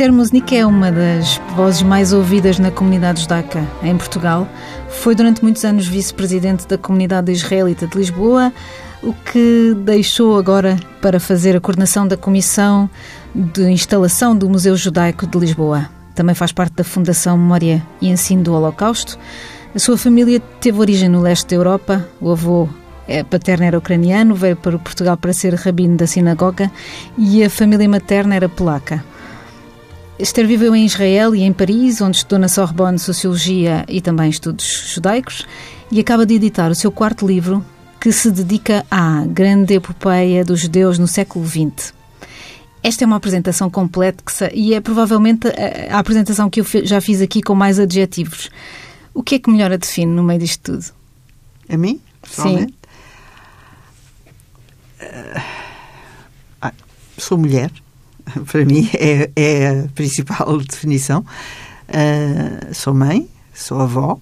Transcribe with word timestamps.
Esther 0.00 0.14
Musnik 0.14 0.56
é 0.56 0.64
uma 0.64 0.90
das 0.90 1.38
vozes 1.54 1.82
mais 1.82 2.14
ouvidas 2.14 2.58
na 2.58 2.70
comunidade 2.70 3.20
judaica 3.20 3.62
em 3.82 3.94
Portugal. 3.98 4.48
Foi 4.88 5.14
durante 5.14 5.42
muitos 5.42 5.62
anos 5.62 5.86
vice-presidente 5.86 6.66
da 6.66 6.78
comunidade 6.78 7.30
israelita 7.30 7.86
de 7.86 7.98
Lisboa, 7.98 8.50
o 9.02 9.12
que 9.12 9.76
deixou 9.84 10.38
agora 10.38 10.78
para 11.02 11.20
fazer 11.20 11.54
a 11.54 11.60
coordenação 11.60 12.08
da 12.08 12.16
Comissão 12.16 12.88
de 13.34 13.70
Instalação 13.70 14.34
do 14.34 14.48
Museu 14.48 14.74
Judaico 14.74 15.26
de 15.26 15.38
Lisboa. 15.38 15.90
Também 16.14 16.34
faz 16.34 16.50
parte 16.50 16.76
da 16.76 16.82
Fundação 16.82 17.36
Memória 17.36 17.86
e 18.00 18.08
Ensino 18.08 18.42
do 18.42 18.54
Holocausto. 18.54 19.18
A 19.74 19.78
sua 19.78 19.98
família 19.98 20.40
teve 20.62 20.80
origem 20.80 21.10
no 21.10 21.20
leste 21.20 21.46
da 21.48 21.56
Europa. 21.56 22.08
O 22.18 22.30
avô 22.30 22.70
é, 23.06 23.22
paterno 23.22 23.66
era 23.66 23.76
ucraniano, 23.76 24.34
veio 24.34 24.56
para 24.56 24.78
Portugal 24.78 25.18
para 25.18 25.34
ser 25.34 25.52
rabino 25.56 25.98
da 25.98 26.06
sinagoga 26.06 26.72
e 27.18 27.44
a 27.44 27.50
família 27.50 27.86
materna 27.86 28.34
era 28.34 28.48
polaca. 28.48 29.04
Esther 30.20 30.46
viveu 30.46 30.76
em 30.76 30.84
Israel 30.84 31.34
e 31.34 31.42
em 31.42 31.52
Paris, 31.52 32.00
onde 32.02 32.18
estudou 32.18 32.38
na 32.38 32.48
Sorbonne 32.48 32.98
Sociologia 32.98 33.86
e 33.88 34.02
também 34.02 34.28
Estudos 34.28 34.92
Judaicos, 34.94 35.46
e 35.90 35.98
acaba 35.98 36.26
de 36.26 36.34
editar 36.34 36.70
o 36.70 36.74
seu 36.74 36.92
quarto 36.92 37.26
livro, 37.26 37.64
que 37.98 38.12
se 38.12 38.30
dedica 38.30 38.84
à 38.90 39.24
grande 39.24 39.74
epopeia 39.74 40.44
dos 40.44 40.60
judeus 40.60 40.98
no 40.98 41.08
século 41.08 41.46
XX. 41.46 41.94
Esta 42.82 43.04
é 43.04 43.06
uma 43.06 43.16
apresentação 43.16 43.70
completa 43.70 44.50
e 44.52 44.74
é 44.74 44.80
provavelmente 44.80 45.48
a, 45.48 45.96
a 45.96 45.98
apresentação 45.98 46.50
que 46.50 46.60
eu 46.60 46.66
já 46.84 47.00
fiz 47.00 47.22
aqui 47.22 47.42
com 47.42 47.54
mais 47.54 47.78
adjetivos. 47.78 48.50
O 49.14 49.22
que 49.22 49.36
é 49.36 49.38
que 49.38 49.50
melhor 49.50 49.72
a 49.72 49.76
define 49.76 50.12
no 50.12 50.22
meio 50.22 50.40
disto 50.40 50.72
tudo? 50.72 50.84
A 51.68 51.76
mim? 51.76 52.00
Sim. 52.24 52.66
Uh, 56.62 56.70
sou 57.16 57.38
mulher. 57.38 57.70
Para 58.50 58.64
mim 58.64 58.88
é, 58.94 59.30
é 59.36 59.68
a 59.68 59.88
principal 59.94 60.58
definição. 60.62 61.24
Uh, 61.88 62.74
sou 62.74 62.94
mãe, 62.94 63.28
sou 63.52 63.80
avó, 63.80 64.18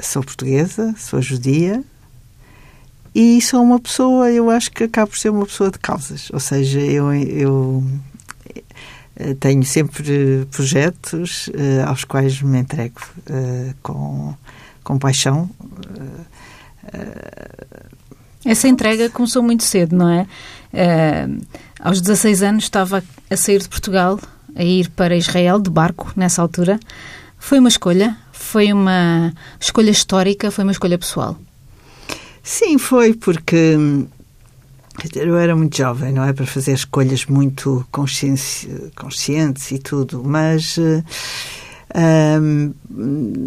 sou 0.00 0.22
portuguesa, 0.22 0.94
sou 0.96 1.20
judia, 1.20 1.82
e 3.14 3.42
sou 3.42 3.62
uma 3.62 3.78
pessoa, 3.78 4.30
eu 4.30 4.48
acho 4.48 4.70
que 4.70 4.84
acabo 4.84 5.10
por 5.10 5.18
ser 5.18 5.28
uma 5.30 5.44
pessoa 5.44 5.70
de 5.70 5.78
causas. 5.78 6.30
Ou 6.32 6.40
seja, 6.40 6.80
eu, 6.80 7.12
eu 7.12 7.84
eh, 9.16 9.34
tenho 9.34 9.62
sempre 9.64 10.46
projetos 10.50 11.48
uh, 11.48 11.86
aos 11.86 12.04
quais 12.04 12.40
me 12.40 12.58
entrego 12.58 13.00
uh, 13.28 13.74
com, 13.82 14.34
com 14.82 14.98
paixão. 14.98 15.50
Uh, 15.60 16.26
Essa 18.44 18.68
entrega 18.68 19.08
começou 19.08 19.42
muito 19.42 19.62
cedo, 19.62 19.96
não 19.96 20.08
é? 20.08 20.26
aos 21.78 22.00
16 22.00 22.42
anos 22.42 22.64
estava 22.64 23.02
a 23.28 23.36
sair 23.36 23.60
de 23.60 23.68
Portugal, 23.68 24.18
a 24.54 24.64
ir 24.64 24.88
para 24.90 25.16
Israel 25.16 25.60
de 25.60 25.70
barco, 25.70 26.12
nessa 26.16 26.40
altura. 26.40 26.80
Foi 27.38 27.58
uma 27.58 27.68
escolha? 27.68 28.16
Foi 28.32 28.72
uma 28.72 29.32
escolha 29.60 29.90
histórica? 29.90 30.50
Foi 30.50 30.64
uma 30.64 30.72
escolha 30.72 30.96
pessoal? 30.96 31.36
Sim, 32.42 32.78
foi, 32.78 33.14
porque 33.14 33.76
eu 35.14 35.36
era 35.36 35.56
muito 35.56 35.76
jovem, 35.76 36.12
não 36.12 36.24
é? 36.24 36.32
Para 36.32 36.46
fazer 36.46 36.72
escolhas 36.72 37.26
muito 37.26 37.86
conscientes 37.90 39.70
e 39.70 39.78
tudo, 39.78 40.22
mas. 40.24 40.76
Uh, 40.76 41.04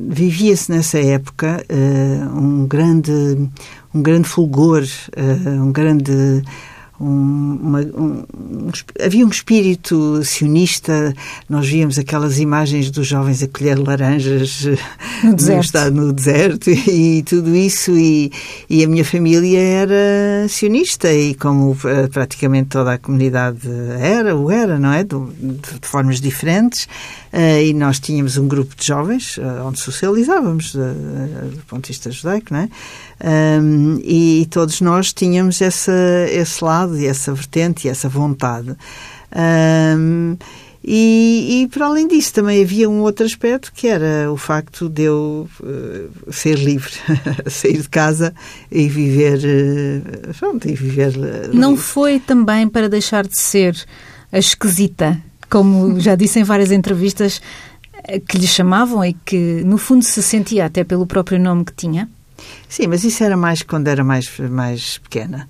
vivia-se 0.10 0.72
nessa 0.72 1.00
época 1.00 1.64
uh, 1.70 2.38
um 2.38 2.68
grande 2.68 3.50
um 3.94 4.02
grande 4.02 4.28
fulgor 4.28 4.84
uh, 4.84 5.64
um 5.64 5.72
grande 5.72 6.44
um, 7.00 7.60
uma, 7.62 7.80
um, 7.82 8.26
um, 8.34 8.70
havia 9.04 9.26
um 9.26 9.30
espírito 9.30 10.24
sionista. 10.24 11.14
Nós 11.50 11.68
víamos 11.68 12.00
aquelas 12.00 12.40
imagens 12.40 12.90
dos 12.90 13.08
jovens 13.08 13.44
a 13.44 13.48
colher 13.48 13.78
laranjas 13.78 14.66
no 15.24 15.34
deserto, 15.36 15.92
no, 15.92 16.08
no 16.08 16.14
deserto 16.14 16.70
e, 16.70 17.20
e, 17.20 17.24
tudo 17.24 17.56
isso. 17.56 17.92
E, 17.92 18.32
e 18.70 18.84
a 18.84 18.88
minha 18.88 19.04
família 19.04 19.60
era 19.60 20.48
sionista 20.48 21.12
e 21.12 21.36
como 21.36 21.72
uh, 21.72 22.10
praticamente 22.12 22.70
toda 22.70 22.94
a 22.94 22.98
comunidade 22.98 23.68
era, 24.00 24.36
o 24.36 24.50
era, 24.50 24.80
não 24.80 24.94
é? 24.94 25.04
De, 25.04 25.18
de, 25.18 25.80
de 25.80 25.88
formas 25.88 26.22
diferentes. 26.22 26.88
Uh, 27.36 27.62
e 27.62 27.74
nós 27.74 28.00
tínhamos 28.00 28.38
um 28.38 28.48
grupo 28.48 28.74
de 28.76 28.88
jovens 28.88 29.38
uh, 29.38 29.66
onde 29.66 29.80
socializávamos 29.82 30.74
do 30.74 31.64
ponto 31.68 31.82
de 31.84 31.90
vista 31.90 32.10
judaico, 32.10 32.54
não 32.54 32.60
é? 32.62 32.70
Um, 33.62 34.00
e 34.04 34.48
todos 34.50 34.80
nós 34.80 35.12
tínhamos 35.12 35.62
essa, 35.62 35.92
esse 36.30 36.64
lado 36.64 36.98
e 36.98 37.06
essa 37.06 37.34
vertente 37.34 37.88
e 37.88 37.90
essa 37.90 38.08
vontade. 38.08 38.76
Um, 39.36 40.38
e, 40.88 41.64
e, 41.64 41.68
para 41.70 41.88
além 41.88 42.08
disso, 42.08 42.32
também 42.32 42.62
havia 42.62 42.88
um 42.88 43.02
outro 43.02 43.26
aspecto 43.26 43.74
que 43.74 43.88
era 43.88 44.32
o 44.32 44.38
facto 44.38 44.88
de 44.88 45.02
eu 45.02 45.50
uh, 45.60 46.32
ser 46.32 46.60
livre, 46.60 46.92
sair 47.50 47.82
de 47.82 47.90
casa 47.90 48.36
e 48.72 48.88
viver. 48.88 49.40
Uh, 49.40 50.34
pronto, 50.38 50.70
e 50.70 50.76
viver. 50.76 51.18
Não 51.52 51.76
foi 51.76 52.20
também 52.20 52.68
para 52.68 52.88
deixar 52.88 53.26
de 53.26 53.40
ser 53.40 53.76
a 54.32 54.38
esquisita, 54.38 55.20
como 55.50 56.00
já 56.00 56.16
disse 56.16 56.40
em 56.40 56.44
várias 56.44 56.72
entrevistas, 56.72 57.42
que 58.28 58.38
lhe 58.38 58.48
chamavam 58.48 59.04
e 59.04 59.14
que, 59.14 59.64
no 59.66 59.78
fundo, 59.78 60.04
se 60.04 60.22
sentia 60.22 60.66
até 60.66 60.84
pelo 60.84 61.06
próprio 61.06 61.40
nome 61.40 61.66
que 61.66 61.74
tinha? 61.74 62.10
Sim, 62.70 62.88
mas 62.88 63.04
isso 63.04 63.24
era 63.24 63.38
mais 63.38 63.62
quando 63.62 63.88
era 63.88 64.04
mais, 64.04 64.30
mais 64.40 64.98
pequena. 64.98 65.48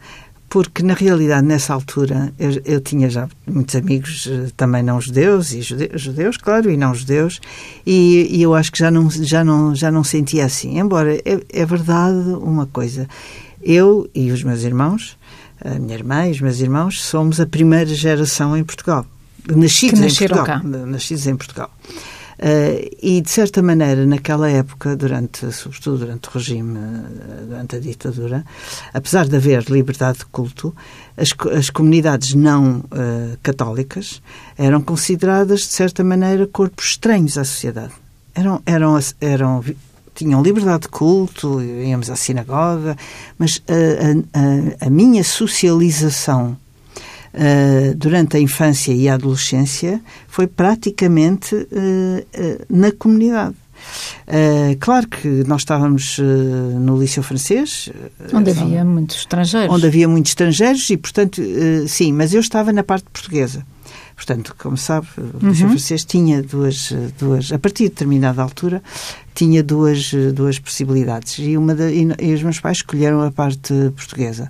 Porque, 0.47 0.84
na 0.84 0.94
realidade, 0.94 1.45
nessa 1.45 1.73
altura, 1.73 2.31
eu, 2.39 2.61
eu 2.63 2.79
tinha 2.79 3.09
já 3.09 3.28
muitos 3.45 3.75
amigos, 3.75 4.29
eh, 4.31 4.51
também 4.55 4.81
não 4.81 5.01
judeus, 5.01 5.51
e 5.51 5.61
judeus, 5.61 6.01
judeus 6.01 6.38
claro, 6.38 6.72
e 6.72 6.78
não 6.78 6.95
judeus, 6.95 7.41
e, 7.85 8.28
e, 8.31 8.41
eu 8.41 8.53
acho 8.53 8.72
que 8.72 8.79
já 8.79 8.89
não, 8.89 9.09
já 9.09 9.44
não, 9.44 9.75
já 9.75 9.91
não 9.91 10.03
sentia 10.03 10.45
assim. 10.45 10.79
Embora, 10.79 11.13
é, 11.13 11.41
é 11.50 11.66
verdade 11.66 12.29
uma 12.41 12.67
coisa, 12.67 13.09
eu 13.61 14.09
e 14.16 14.31
os 14.31 14.44
meus 14.44 14.63
irmãos, 14.63 15.17
a 15.59 15.72
minha 15.79 15.95
irmã 15.95 16.28
e 16.28 16.31
os 16.31 16.39
meus 16.39 16.59
irmãos, 16.61 17.03
somos 17.03 17.41
a 17.41 17.45
primeira 17.45 17.94
geração 17.94 18.55
em 18.55 18.63
Portugal. 18.63 19.05
Nascidos 19.53 20.01
em 20.01 20.28
Portugal. 20.28 20.45
Cá. 20.45 20.61
Nascidos 20.63 21.28
em 21.28 21.35
Portugal. 21.35 21.72
Uh, 22.38 22.91
e, 23.01 23.22
de 23.22 23.29
certa 23.29 23.61
maneira, 23.61 24.06
naquela 24.06 24.50
época, 24.50 24.94
durante, 24.95 25.50
sobretudo 25.53 26.00
durante 26.00 26.28
o 26.28 26.31
regime, 26.31 26.78
eh, 26.78 27.45
durante 27.47 27.75
a 27.78 27.79
ditadura, 27.79 28.45
apesar 28.94 29.25
de 29.25 29.38
haver 29.38 29.63
liberdade 29.69 30.19
de 30.19 30.25
culto, 30.25 30.75
as, 31.16 31.29
as 31.57 31.69
comunidades 31.69 32.34
não 32.34 32.79
uh, 32.79 33.38
católicas 33.41 34.22
eram 34.57 34.81
consideradas, 34.81 35.61
de 35.61 35.67
certa 35.67 36.03
maneira, 36.03 36.45
corpos 36.45 36.88
estranhos 36.88 37.38
à 37.38 37.45
sociedade. 37.45 37.94
Eram, 38.34 38.61
eram, 38.66 39.00
eram 39.22 39.63
tinham 40.13 40.44
liberdade 40.44 40.84
de 40.84 40.89
culto, 40.89 41.61
íamos 41.61 42.09
à 42.09 42.17
sinagoga, 42.17 42.97
mas 43.38 43.61
a, 43.69 44.84
a, 44.84 44.88
a 44.88 44.89
minha 44.89 45.23
socialização 45.23 46.57
uh, 47.35 47.96
durante 47.96 48.38
a 48.38 48.40
infância 48.40 48.94
e 48.94 49.07
a 49.07 49.16
adolescência 49.16 50.01
foi 50.28 50.47
praticamente 50.47 51.56
uh, 51.56 51.59
uh, 51.59 52.66
na 52.69 52.91
comunidade. 52.91 53.56
Uh, 54.28 54.75
claro 54.79 55.07
que 55.07 55.28
nós 55.46 55.62
estávamos 55.62 56.18
uh, 56.18 56.23
no 56.23 57.00
Liceu 57.00 57.22
Francês. 57.22 57.88
Uh, 58.31 58.38
onde 58.38 58.51
havia 58.51 58.84
muitos 58.84 59.18
estrangeiros. 59.18 59.75
Onde 59.75 59.85
havia 59.85 60.07
muitos 60.07 60.31
estrangeiros 60.31 60.90
e, 60.90 60.97
portanto, 60.97 61.41
sim, 61.88 62.12
mas 62.12 62.34
eu 62.34 62.40
estava 62.40 62.73
na 62.73 62.84
parte 62.84 63.06
portuguesa. 63.12 63.66
Portanto, 64.16 64.56
como 64.58 64.78
sabe, 64.78 65.08
o 65.18 65.46
Liceu 65.46 65.66
uhum. 65.66 65.74
Francês 65.74 66.06
tinha 66.06 66.42
duas, 66.42 66.94
duas, 67.20 67.52
a 67.52 67.59
partir 67.59 67.84
de 67.84 67.90
determinada 67.90 68.42
altura, 68.42 68.81
tinha 69.34 69.62
duas, 69.62 70.12
duas 70.34 70.58
possibilidades. 70.58 71.38
E, 71.38 71.58
uma 71.58 71.76
de, 71.76 71.90
e, 71.91 72.29
e 72.29 72.34
os 72.34 72.41
meus 72.41 72.59
pais 72.59 72.78
escolheram 72.78 73.22
a 73.22 73.32
parte 73.32 73.73
portuguesa. 73.96 74.50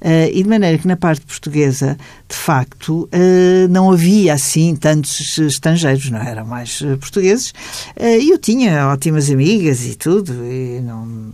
Uh, 0.00 0.30
e 0.32 0.42
de 0.44 0.48
maneira 0.48 0.78
que 0.78 0.86
na 0.86 0.96
parte 0.96 1.26
portuguesa, 1.26 1.98
de 2.28 2.36
facto, 2.36 3.08
uh, 3.12 3.68
não 3.68 3.90
havia 3.90 4.34
assim 4.34 4.76
tantos 4.76 5.36
estrangeiros, 5.38 6.10
não 6.10 6.20
eram 6.20 6.46
mais 6.46 6.80
uh, 6.82 6.96
portugueses. 6.98 7.52
E 7.98 8.30
eu 8.30 8.38
tinha 8.38 8.88
ótimas 8.88 9.30
amigas 9.30 9.84
e 9.84 9.96
tudo, 9.96 10.32
e 10.44 10.80
não, 10.80 11.32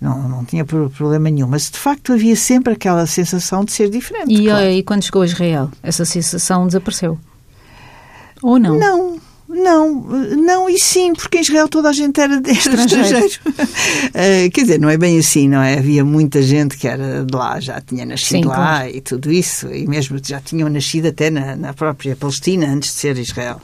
não, 0.00 0.28
não 0.28 0.44
tinha 0.44 0.64
problema 0.64 1.28
nenhum. 1.28 1.46
Mas 1.46 1.70
de 1.70 1.78
facto 1.78 2.12
havia 2.12 2.34
sempre 2.34 2.72
aquela 2.72 3.06
sensação 3.06 3.64
de 3.64 3.72
ser 3.72 3.90
diferente. 3.90 4.32
E, 4.32 4.44
claro. 4.46 4.66
e 4.66 4.82
quando 4.82 5.04
chegou 5.04 5.22
a 5.22 5.26
Israel, 5.26 5.70
essa 5.82 6.04
sensação 6.04 6.66
desapareceu? 6.66 7.18
Ou 8.42 8.58
não? 8.58 8.78
Não, 8.78 9.20
não, 9.46 10.00
não 10.36 10.70
e 10.70 10.78
sim, 10.78 11.12
porque 11.12 11.38
em 11.38 11.40
Israel 11.42 11.68
toda 11.68 11.90
a 11.90 11.92
gente 11.92 12.18
era 12.18 12.40
estrangeiro. 12.46 13.26
uh, 13.26 14.50
quer 14.54 14.62
dizer, 14.62 14.80
não 14.80 14.88
é 14.88 14.96
bem 14.96 15.18
assim, 15.18 15.48
não 15.48 15.60
é? 15.60 15.78
Havia 15.78 16.04
muita 16.04 16.40
gente 16.40 16.78
que 16.78 16.88
era 16.88 17.24
de 17.24 17.36
lá, 17.36 17.60
já 17.60 17.80
tinha 17.80 18.06
nascido 18.06 18.42
sim, 18.42 18.44
lá 18.44 18.54
claro. 18.54 18.88
e 18.88 19.00
tudo 19.02 19.30
isso, 19.30 19.70
e 19.70 19.86
mesmo 19.86 20.18
já 20.24 20.40
tinham 20.40 20.68
nascido 20.70 21.08
até 21.08 21.28
na, 21.28 21.56
na 21.56 21.74
própria 21.74 22.16
Palestina 22.16 22.68
antes 22.68 22.94
de 22.94 23.00
ser 23.00 23.18
Israel. 23.18 23.60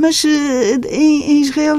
Mas 0.00 0.24
em, 0.24 1.30
em 1.30 1.42
Israel 1.42 1.76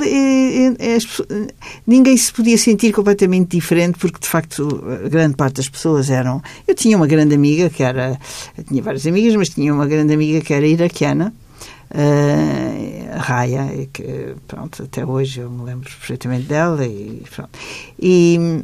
ninguém 1.87 2.15
se 2.15 2.31
podia 2.31 2.55
sentir 2.55 2.93
completamente 2.93 3.57
diferente, 3.57 3.97
porque 3.97 4.19
de 4.19 4.27
facto 4.27 4.83
grande 5.09 5.35
parte 5.35 5.55
das 5.55 5.67
pessoas 5.67 6.11
eram. 6.11 6.39
Eu 6.67 6.75
tinha 6.75 6.95
uma 6.95 7.07
grande 7.07 7.33
amiga 7.33 7.67
que 7.67 7.81
era. 7.81 8.15
tinha 8.67 8.83
várias 8.83 9.07
amigas, 9.07 9.35
mas 9.35 9.49
tinha 9.49 9.73
uma 9.73 9.87
grande 9.87 10.13
amiga 10.13 10.39
que 10.39 10.53
era 10.53 10.67
iraquiana. 10.67 11.33
Uh, 11.89 13.17
Raya, 13.17 13.87
que 13.91 14.35
pronto, 14.47 14.83
até 14.83 15.03
hoje 15.03 15.41
eu 15.41 15.49
me 15.49 15.63
lembro 15.63 15.89
perfeitamente 15.89 16.43
dela 16.43 16.85
e 16.85 17.23
pronto. 17.33 17.49
E, 17.99 18.63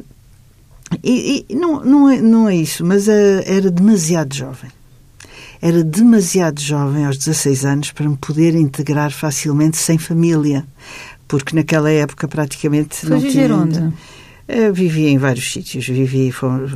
e, 1.02 1.44
e 1.48 1.54
não, 1.54 1.84
não, 1.84 2.08
é, 2.08 2.20
não 2.20 2.48
é 2.48 2.54
isso, 2.54 2.86
mas 2.86 3.08
uh, 3.08 3.42
era 3.44 3.72
demasiado 3.72 4.32
jovem. 4.32 4.70
Era 5.60 5.82
demasiado 5.82 6.60
jovem 6.60 7.04
aos 7.04 7.18
16 7.18 7.64
anos 7.64 7.92
para 7.92 8.08
me 8.08 8.16
poder 8.16 8.54
integrar 8.54 9.10
facilmente 9.10 9.76
sem 9.76 9.98
família, 9.98 10.66
porque 11.26 11.54
naquela 11.54 11.90
época 11.90 12.28
praticamente 12.28 12.96
Foi 12.96 13.10
não 13.10 13.20
tinha. 13.20 13.54
onde? 13.54 13.92
Eu 14.46 14.72
vivi 14.72 15.08
em 15.08 15.18
vários 15.18 15.52
sítios. 15.52 15.86
Vivi 15.86 16.32
fomos, 16.32 16.72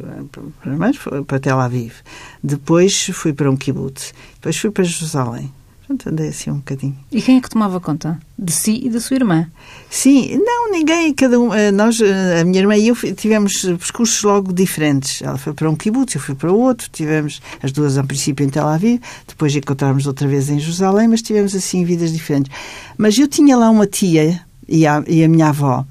primeiro 0.61 1.25
para 1.25 1.41
Tel 1.41 1.59
Aviv, 1.59 1.95
depois 2.43 3.09
fui 3.15 3.33
para 3.33 3.51
um 3.51 3.57
kibbutz, 3.57 4.13
depois 4.35 4.57
fui 4.59 4.71
para 4.71 4.85
Jerusalém. 4.85 5.51
Portanto, 5.93 6.09
andei 6.09 6.29
assim 6.29 6.51
um 6.51 6.57
bocadinho. 6.57 6.97
E 7.11 7.21
quem 7.21 7.37
é 7.37 7.41
que 7.41 7.51
tomava 7.51 7.79
conta? 7.79 8.19
De 8.39 8.51
si 8.53 8.81
e 8.83 8.89
da 8.89 8.99
sua 8.99 9.17
irmã? 9.17 9.47
Sim, 9.91 10.39
não, 10.43 10.71
ninguém, 10.71 11.13
cada 11.13 11.39
um, 11.39 11.53
eh, 11.53 11.71
nós, 11.71 12.01
eh, 12.01 12.41
a 12.41 12.45
minha 12.45 12.61
irmã 12.61 12.77
e 12.77 12.89
eu 12.89 12.97
tivemos 13.15 13.63
percursos 13.63 14.23
logo 14.23 14.53
diferentes. 14.53 15.21
Ela 15.21 15.37
foi 15.37 15.53
para 15.53 15.69
um 15.69 15.77
kibbutz, 15.77 16.15
eu 16.15 16.21
fui 16.21 16.35
para 16.35 16.51
outro, 16.51 16.89
tivemos 16.91 17.43
as 17.63 17.73
duas 17.73 17.99
a 17.99 18.05
princípio 18.05 18.45
em 18.45 18.49
Tel 18.49 18.67
Aviv, 18.67 19.01
depois 19.29 19.55
encontramos 19.55 20.07
outra 20.07 20.27
vez 20.27 20.49
em 20.49 20.59
Jerusalém, 20.59 21.09
mas 21.09 21.21
tivemos 21.21 21.55
assim 21.55 21.85
vidas 21.85 22.13
diferentes. 22.13 22.51
Mas 22.97 23.19
eu 23.19 23.29
tinha 23.29 23.57
lá 23.57 23.69
uma 23.71 23.87
tia 23.87 24.41
e 24.69 24.87
a, 24.87 25.03
e 25.07 25.25
a 25.25 25.29
minha 25.29 25.49
avó. 25.49 25.85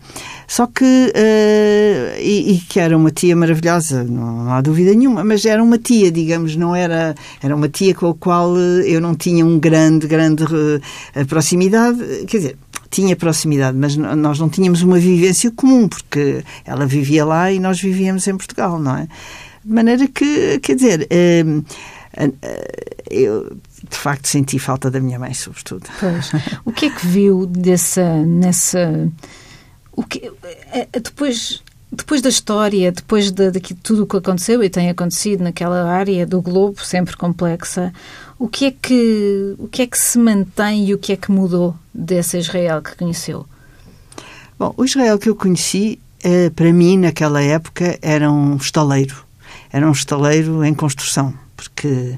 Só 0.48 0.68
que, 0.68 0.84
uh, 0.84 2.20
e, 2.20 2.56
e, 2.56 2.58
que 2.68 2.80
era 2.80 2.98
uma 2.98 3.10
tia 3.10 3.36
maravilhosa, 3.36 4.04
não, 4.04 4.44
não, 4.44 4.52
há 4.52 4.60
dúvida 4.60 4.94
nenhuma, 4.94 5.24
mas 5.24 5.46
era 5.46 5.64
uma 5.64 5.78
tia, 5.78 6.12
digamos, 6.12 6.58
não 6.58 6.76
era, 6.76 7.16
era 7.42 7.56
uma 7.56 7.70
tia 7.70 7.96
com 7.96 8.10
a 8.10 8.14
qual 8.14 8.58
eh, 8.58 8.84
eu 8.86 9.00
não 9.00 9.16
tinha 9.16 9.46
um 9.46 9.58
grande, 9.58 10.08
grande 10.08 10.44
uh, 10.44 11.26
proximidade, 11.28 12.26
quer 12.28 12.38
dizer, 12.38 12.58
tinha 12.90 13.16
proximidade, 13.16 13.78
mas 13.78 13.96
nós 13.96 14.40
não 14.40 14.50
tínhamos 14.50 14.82
uma 14.82 15.00
vivência 15.00 15.50
comum, 15.52 15.88
porque 15.88 16.44
ela 16.66 16.86
vivia 16.86 17.24
lá 17.24 17.50
e 17.50 17.58
nós 17.58 17.80
vivíamos 17.80 18.28
em 18.28 18.36
Portugal, 18.36 18.78
não 18.78 18.98
é? 18.98 19.08
De 19.64 19.72
maneira 19.72 20.06
que, 20.06 20.60
quer 20.60 20.76
dizer, 20.76 21.08
uh, 21.08 21.66
eu 23.10 23.56
de 23.90 23.98
facto 23.98 24.28
senti 24.28 24.60
falta 24.60 24.90
da 24.92 25.00
minha 25.00 25.20
mãe, 25.20 25.34
sobretudo. 25.34 25.88
Pois. 26.00 26.32
O 26.66 26.72
que 26.72 26.86
é 26.86 26.90
que 26.90 27.06
viu 27.06 27.46
dessa, 27.46 28.24
nessa 28.24 29.12
o 29.92 30.04
que, 30.04 30.32
é, 30.72 30.88
é, 30.94 31.00
depois, 31.00 31.62
depois 31.92 32.22
da 32.22 32.30
história, 32.30 32.92
depois 32.92 33.32
de, 33.32 33.52
de 33.52 33.60
tudo 33.76 34.04
o 34.04 34.08
que 34.08 34.18
aconteceu 34.18 34.64
e 34.64 34.70
tem 34.70 34.90
acontecido 34.90 35.44
naquela 35.44 35.90
área 35.92 36.26
do 36.26 36.42
globo, 36.42 36.84
sempre 36.84 37.16
complexa, 37.18 37.94
o 38.40 38.48
que 38.48 38.66
é 38.66 38.72
que, 38.72 39.56
o 39.60 39.68
que, 39.68 39.84
é 39.84 39.88
que 39.88 40.00
se 40.00 40.18
mantém 40.18 40.86
e 40.88 40.94
o 40.94 40.98
que 40.98 41.12
é 41.14 41.16
que 41.16 41.32
mudou 41.32 41.76
desse 41.94 42.38
Israel 42.38 42.82
que 42.82 42.96
conheceu? 42.96 43.46
Bom, 44.58 44.74
o 44.78 44.86
Israel 44.86 45.20
que 45.20 45.30
eu 45.30 45.36
conheci, 45.36 46.00
eh, 46.24 46.50
para 46.52 46.72
mim, 46.72 46.98
naquela 46.98 47.42
época, 47.42 48.00
era 48.02 48.32
um 48.32 48.56
estaleiro. 48.56 49.26
Era 49.72 49.88
um 49.88 49.92
estaleiro 49.92 50.64
em 50.64 50.74
construção, 50.74 51.34
porque, 51.56 52.18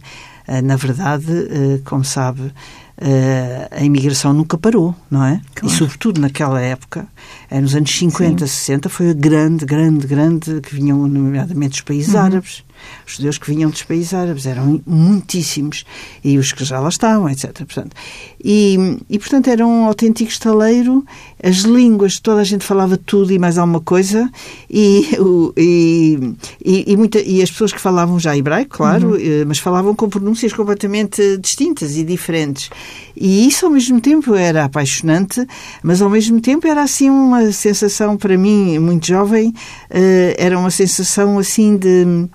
na 0.64 0.76
verdade, 0.76 1.32
eh, 1.50 1.82
como 1.86 2.04
sabe, 2.04 2.52
Uh, 2.96 3.68
a 3.72 3.84
imigração 3.84 4.34
nunca 4.34 4.56
parou, 4.56 4.96
não 5.10 5.26
é? 5.26 5.42
Claro. 5.56 5.74
E 5.74 5.78
sobretudo 5.78 6.22
naquela 6.22 6.62
época, 6.62 7.08
nos 7.52 7.74
anos 7.74 7.92
50, 7.92 8.46
Sim. 8.46 8.54
60, 8.54 8.88
foi 8.88 9.10
a 9.10 9.14
grande, 9.14 9.66
grande, 9.66 10.06
grande 10.06 10.62
que 10.62 10.76
vinham, 10.76 11.08
nomeadamente, 11.08 11.72
dos 11.72 11.82
países 11.82 12.14
uhum. 12.14 12.20
árabes. 12.22 12.64
Os 13.06 13.16
judeus 13.16 13.38
que 13.38 13.54
vinham 13.54 13.70
dos 13.70 13.84
países 13.84 14.14
árabes 14.14 14.46
eram 14.46 14.82
muitíssimos. 14.86 15.86
E 16.24 16.38
os 16.38 16.52
que 16.52 16.64
já 16.64 16.80
lá 16.80 16.90
estavam, 16.90 17.30
etc. 17.30 17.52
Portanto, 17.66 17.96
e, 18.44 18.98
e, 19.10 19.18
portanto, 19.18 19.50
era 19.50 19.66
um 19.66 19.86
autêntico 19.86 20.30
estaleiro. 20.30 21.06
As 21.42 21.58
línguas, 21.58 22.20
toda 22.20 22.42
a 22.42 22.44
gente 22.44 22.66
falava 22.66 22.98
tudo 22.98 23.32
e 23.32 23.40
mais 23.40 23.58
alguma 23.58 23.80
coisa. 23.80 24.30
E, 24.70 25.10
e, 25.58 26.36
e, 26.64 26.92
e, 26.92 26.98
muita, 26.98 27.20
e 27.20 27.42
as 27.42 27.50
pessoas 27.50 27.72
que 27.72 27.80
falavam 27.80 28.20
já 28.20 28.36
hebraico, 28.36 28.78
claro, 28.78 29.12
uhum. 29.12 29.20
Eh, 29.20 29.46
mas 29.46 29.60
falavam 29.60 29.96
com 29.96 30.10
pronúncias 30.10 30.52
completamente 30.54 31.38
distintas 31.38 31.96
e 31.96 32.04
diferentes. 32.04 32.70
E 33.16 33.48
isso, 33.48 33.66
ao 33.66 33.72
mesmo 33.72 34.02
tempo, 34.02 34.36
era 34.36 34.66
apaixonante, 34.66 35.46
mas, 35.82 36.02
ao 36.02 36.10
mesmo 36.10 36.42
tempo, 36.42 36.68
era 36.68 36.82
assim 36.82 37.10
uma 37.10 37.52
sensação, 37.52 38.18
para 38.18 38.38
mim, 38.38 38.80
muito 38.80 39.08
jovem, 39.08 39.54
eh, 39.90 40.36
era 40.38 40.58
uma 40.58 40.72
sensação 40.72 41.38
assim 41.38 41.78
de 41.78 42.28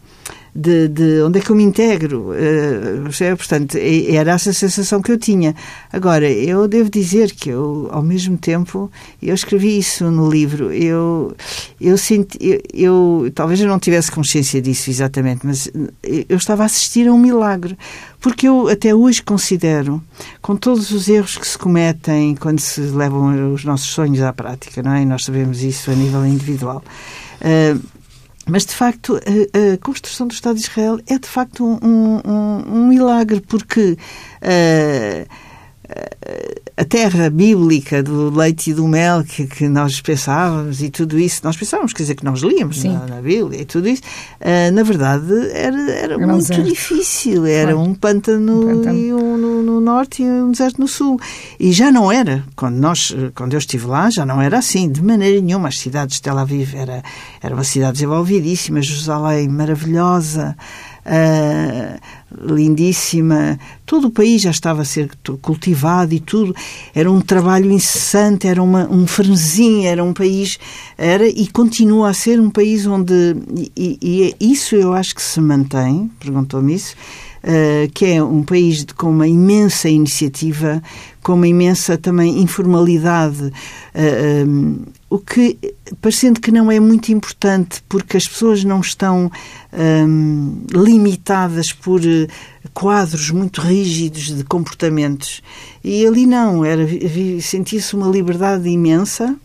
de, 0.58 0.88
de, 0.88 1.22
onde 1.22 1.38
é 1.38 1.43
que 1.43 1.50
eu 1.50 1.56
me 1.56 1.62
integro. 1.62 2.32
Uh, 2.32 3.37
portanto, 3.37 3.78
era 3.78 4.32
essa 4.32 4.52
sensação 4.52 5.00
que 5.00 5.12
eu 5.12 5.19
tinha. 5.19 5.55
Agora, 5.93 6.28
eu 6.28 6.66
devo 6.66 6.90
dizer 6.90 7.31
que 7.31 7.50
eu, 7.50 7.88
ao 7.93 8.02
mesmo 8.02 8.37
tempo, 8.37 8.90
eu 9.22 9.34
escrevi 9.34 9.78
isso 9.78 10.10
no 10.10 10.28
livro. 10.28 10.72
Eu, 10.72 11.37
eu 11.81 11.96
senti, 11.96 12.37
eu, 12.40 12.60
eu 12.75 13.32
talvez 13.32 13.60
eu 13.60 13.69
não 13.69 13.78
tivesse 13.78 14.10
consciência 14.10 14.60
disso 14.60 14.90
exatamente, 14.90 15.46
mas 15.46 15.70
eu 16.02 16.37
estava 16.37 16.64
a 16.64 16.66
assistir 16.66 17.06
a 17.06 17.12
um 17.12 17.19
milagre. 17.19 17.78
Porque 18.20 18.49
eu 18.49 18.66
até 18.66 18.93
hoje 18.93 19.22
considero, 19.22 20.02
com 20.43 20.56
todos 20.56 20.90
os 20.90 21.08
erros 21.08 21.38
que 21.38 21.46
se 21.46 21.56
cometem 21.56 22.34
quando 22.34 22.58
se 22.58 22.81
levam 22.81 23.52
os 23.55 23.64
nossos 23.64 23.87
sonhos 23.87 24.20
à 24.22 24.32
prática, 24.32 24.82
não 24.82 24.93
é? 24.93 25.02
E 25.02 25.06
nós 25.06 25.25
sabemos 25.25 25.62
isso 25.62 25.88
a 25.93 25.94
nível 25.94 26.26
individual. 26.26 26.82
Uh, 27.40 27.97
mas, 28.48 28.64
de 28.64 28.74
facto, 28.74 29.16
a, 29.16 29.74
a, 29.74 29.78
construção 29.78 30.26
do 30.26 30.32
Estado 30.32 30.56
de 30.56 30.62
Israel 30.62 30.98
é, 31.06 31.18
de 31.18 31.28
facto, 31.28 31.64
um, 31.64 32.20
um, 32.24 32.64
um 32.66 32.88
milagre, 32.88 33.40
porque 33.40 33.96
uh, 34.42 35.47
a 36.76 36.85
terra 36.85 37.29
bíblica 37.29 38.02
do 38.02 38.31
leite 38.31 38.70
e 38.70 38.75
do 38.75 38.87
mel 38.87 39.25
que, 39.25 39.46
que, 39.46 39.69
nós 39.69 40.00
pensávamos 40.00 40.81
e 40.81 40.90
tudo 40.90 41.19
isso, 41.19 41.40
nós 41.43 41.56
pensávamos, 41.56 41.93
quer 41.93 42.05
dizer, 42.05 42.14
que 42.14 42.25
nós 42.25 42.40
líamos 42.40 42.85
na, 42.85 43.06
na, 43.06 43.20
Bíblia 43.20 43.62
e 43.62 43.64
tudo 43.64 43.88
isso, 43.88 44.02
uh, 44.40 44.73
na 44.73 44.82
verdade 44.85 45.26
era, 45.52 45.90
era 45.90 46.19
muito 46.19 46.49
deserto. 46.49 46.62
difícil. 46.62 47.46
Era 47.46 47.76
um 47.76 47.94
pântano, 47.94 48.61
um 48.61 48.76
pântano. 48.76 49.19
Um 49.19 49.37
no, 49.37 49.62
no, 49.62 49.81
norte 49.81 50.23
e 50.23 50.26
um 50.26 50.52
deserto 50.52 50.81
no 50.81 50.87
sul. 50.87 51.19
E 51.58 51.73
já 51.73 51.91
não 51.91 52.12
era, 52.12 52.44
quando, 52.55 52.76
nós, 52.76 53.14
quando 53.34 53.55
eu 53.55 53.58
estive 53.58 53.87
lá, 53.87 54.11
já 54.11 54.25
não 54.25 54.41
era 54.41 54.58
assim, 54.58 54.91
de 54.91 55.02
maneira 55.02 55.41
nenhuma. 55.41 55.69
As 55.69 55.79
cidades 55.79 56.17
de 56.17 56.23
Tel 56.23 56.38
Aviv 56.38 56.75
era, 56.76 57.02
era 57.43 57.55
uma 57.55 57.64
cidade 57.64 57.94
desenvolvidíssima, 57.94 58.82
Jerusalém 58.82 59.48
maravilhosa 59.48 60.56
uh, 61.08 62.28
lindíssima. 62.37 63.58
Todo 63.87 64.08
o 64.08 64.11
país 64.11 64.43
já 64.43 64.51
estava 64.51 64.82
a 64.82 64.85
ser 64.85 65.11
cultivado 65.41 66.15
e 66.15 66.20
tudo. 66.20 66.55
Era 66.94 67.11
um 67.11 67.20
trabalho 67.20 67.70
incessante, 67.70 68.47
era 68.47 68.63
uma, 68.63 68.89
um 68.91 69.06
frenesim, 69.06 69.87
era 69.87 70.03
um 70.05 70.13
país. 70.13 70.58
Era 70.97 71.27
e 71.27 71.47
continua 71.49 72.11
a 72.11 72.15
ser 72.15 72.41
um 72.41 72.51
país 72.51 72.87
onde. 72.87 73.37
E, 73.77 73.99
e 74.41 74.53
isso 74.53 74.75
eu 74.75 74.93
acho 74.93 75.15
que 75.15 75.23
se 75.23 75.41
mantém, 75.41 76.11
perguntou-me 76.20 76.75
isso. 76.75 76.94
Uh, 77.39 77.89
que 77.94 78.05
é 78.05 78.23
um 78.23 78.43
país 78.43 78.85
de, 78.85 78.93
com 78.93 79.11
uma 79.11 79.27
imensa 79.27 79.89
iniciativa, 79.89 80.82
com 81.23 81.35
uma 81.35 81.47
imensa 81.47 81.97
também 81.97 82.43
informalidade, 82.43 83.44
uh, 83.44 83.53
ah, 83.94 84.44
um, 84.44 84.82
o 85.11 85.19
que, 85.19 85.56
parecendo 86.03 86.41
que 86.41 86.51
não 86.51 86.70
é 86.70 86.79
muito 86.79 87.11
importante, 87.11 87.82
porque 87.89 88.17
as 88.17 88.29
pessoas 88.29 88.63
não 88.63 88.81
estão 88.81 89.31
um, 89.73 90.63
limitadas 90.70 91.73
por 91.73 92.01
eh, 92.05 92.18
quadros 92.72 93.31
muito 93.31 93.60
rígidos 93.60 94.37
de 94.37 94.44
comportamentos. 94.44 95.43
E 95.82 96.06
ali 96.06 96.27
não, 96.27 96.65
era 96.65 96.87
sentia-se 97.41 97.94
uma 97.94 98.08
liberdade 98.08 98.69
imensa, 98.69 99.37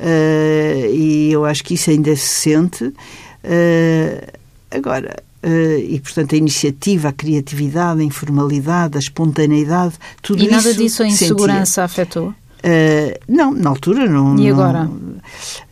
uh, 0.00 0.94
e 0.94 1.30
eu 1.32 1.44
acho 1.44 1.62
que 1.64 1.74
isso 1.74 1.90
ainda 1.90 2.14
se 2.16 2.28
sente. 2.28 2.84
Uh, 2.84 4.38
agora, 4.70 5.16
Uh, 5.42 5.78
e, 5.78 5.98
portanto, 6.00 6.34
a 6.34 6.36
iniciativa, 6.36 7.08
a 7.08 7.12
criatividade, 7.12 8.02
a 8.02 8.04
informalidade, 8.04 8.98
a 8.98 9.00
espontaneidade, 9.00 9.94
tudo 10.20 10.42
isso. 10.42 10.48
E 10.48 10.50
nada 10.50 10.74
disso 10.74 11.02
a 11.02 11.06
insegurança 11.06 11.82
afetou? 11.82 12.34
Uh, 12.60 13.18
não, 13.26 13.52
na 13.52 13.70
altura 13.70 14.06
não. 14.06 14.38
E 14.38 14.50
agora? 14.50 14.84
Não, 14.84 15.00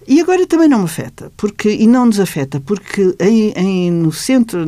e 0.07 0.23
agora 0.23 0.47
também 0.47 0.69
não 0.69 0.79
me 0.79 0.85
afeta, 0.87 1.31
porque, 1.37 1.69
e 1.69 1.87
não 1.87 2.07
nos 2.07 2.19
afeta, 2.19 2.61
porque 2.61 3.15
em, 3.21 3.51
em, 3.51 3.91
no 3.91 4.11
centro, 4.11 4.65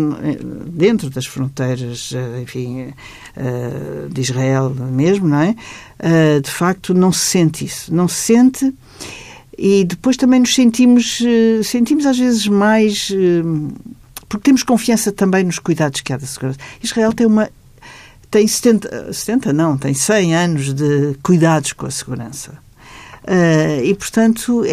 dentro 0.67 1.09
das 1.09 1.25
fronteiras, 1.25 2.13
eh, 2.15 2.43
enfim, 2.43 2.89
uh, 2.89 4.11
de 4.11 4.21
Israel 4.21 4.69
mesmo, 4.69 5.29
não 5.29 5.41
é? 5.41 5.57
Uh, 5.99 6.43
de 6.43 6.51
facto, 6.51 6.93
não 6.93 7.11
se 7.11 7.21
sente 7.21 7.65
isso. 7.65 7.95
Não 7.95 8.07
se 8.07 8.17
sente 8.17 8.75
e 9.57 9.85
depois 9.85 10.19
também 10.19 10.41
nos 10.41 10.55
sentimos, 10.55 11.21
sentimos 11.65 12.07
às 12.07 12.19
vezes 12.19 12.47
mais, 12.47 13.13
porque 14.27 14.45
temos 14.45 14.63
confiança 14.63 15.13
também 15.13 15.45
nos 15.45 15.59
cuidados 15.59 16.01
que 16.01 16.13
há 16.15 16.17
da 16.17 16.27
segurança. 16.27 16.59
Israel 16.83 17.13
tem 17.13 17.27
uma 17.27 17.51
tem 18.31 18.47
70, 18.47 19.13
70 19.13 19.53
não, 19.53 19.77
tem 19.77 19.93
100 19.95 20.35
anos 20.37 20.73
de 20.75 21.17
cuidados 21.23 21.73
com 21.73 21.87
a 21.87 21.91
segurança. 21.91 22.53
Uh, 23.23 23.85
e, 23.85 23.95
portanto, 23.95 24.65
é, 24.65 24.71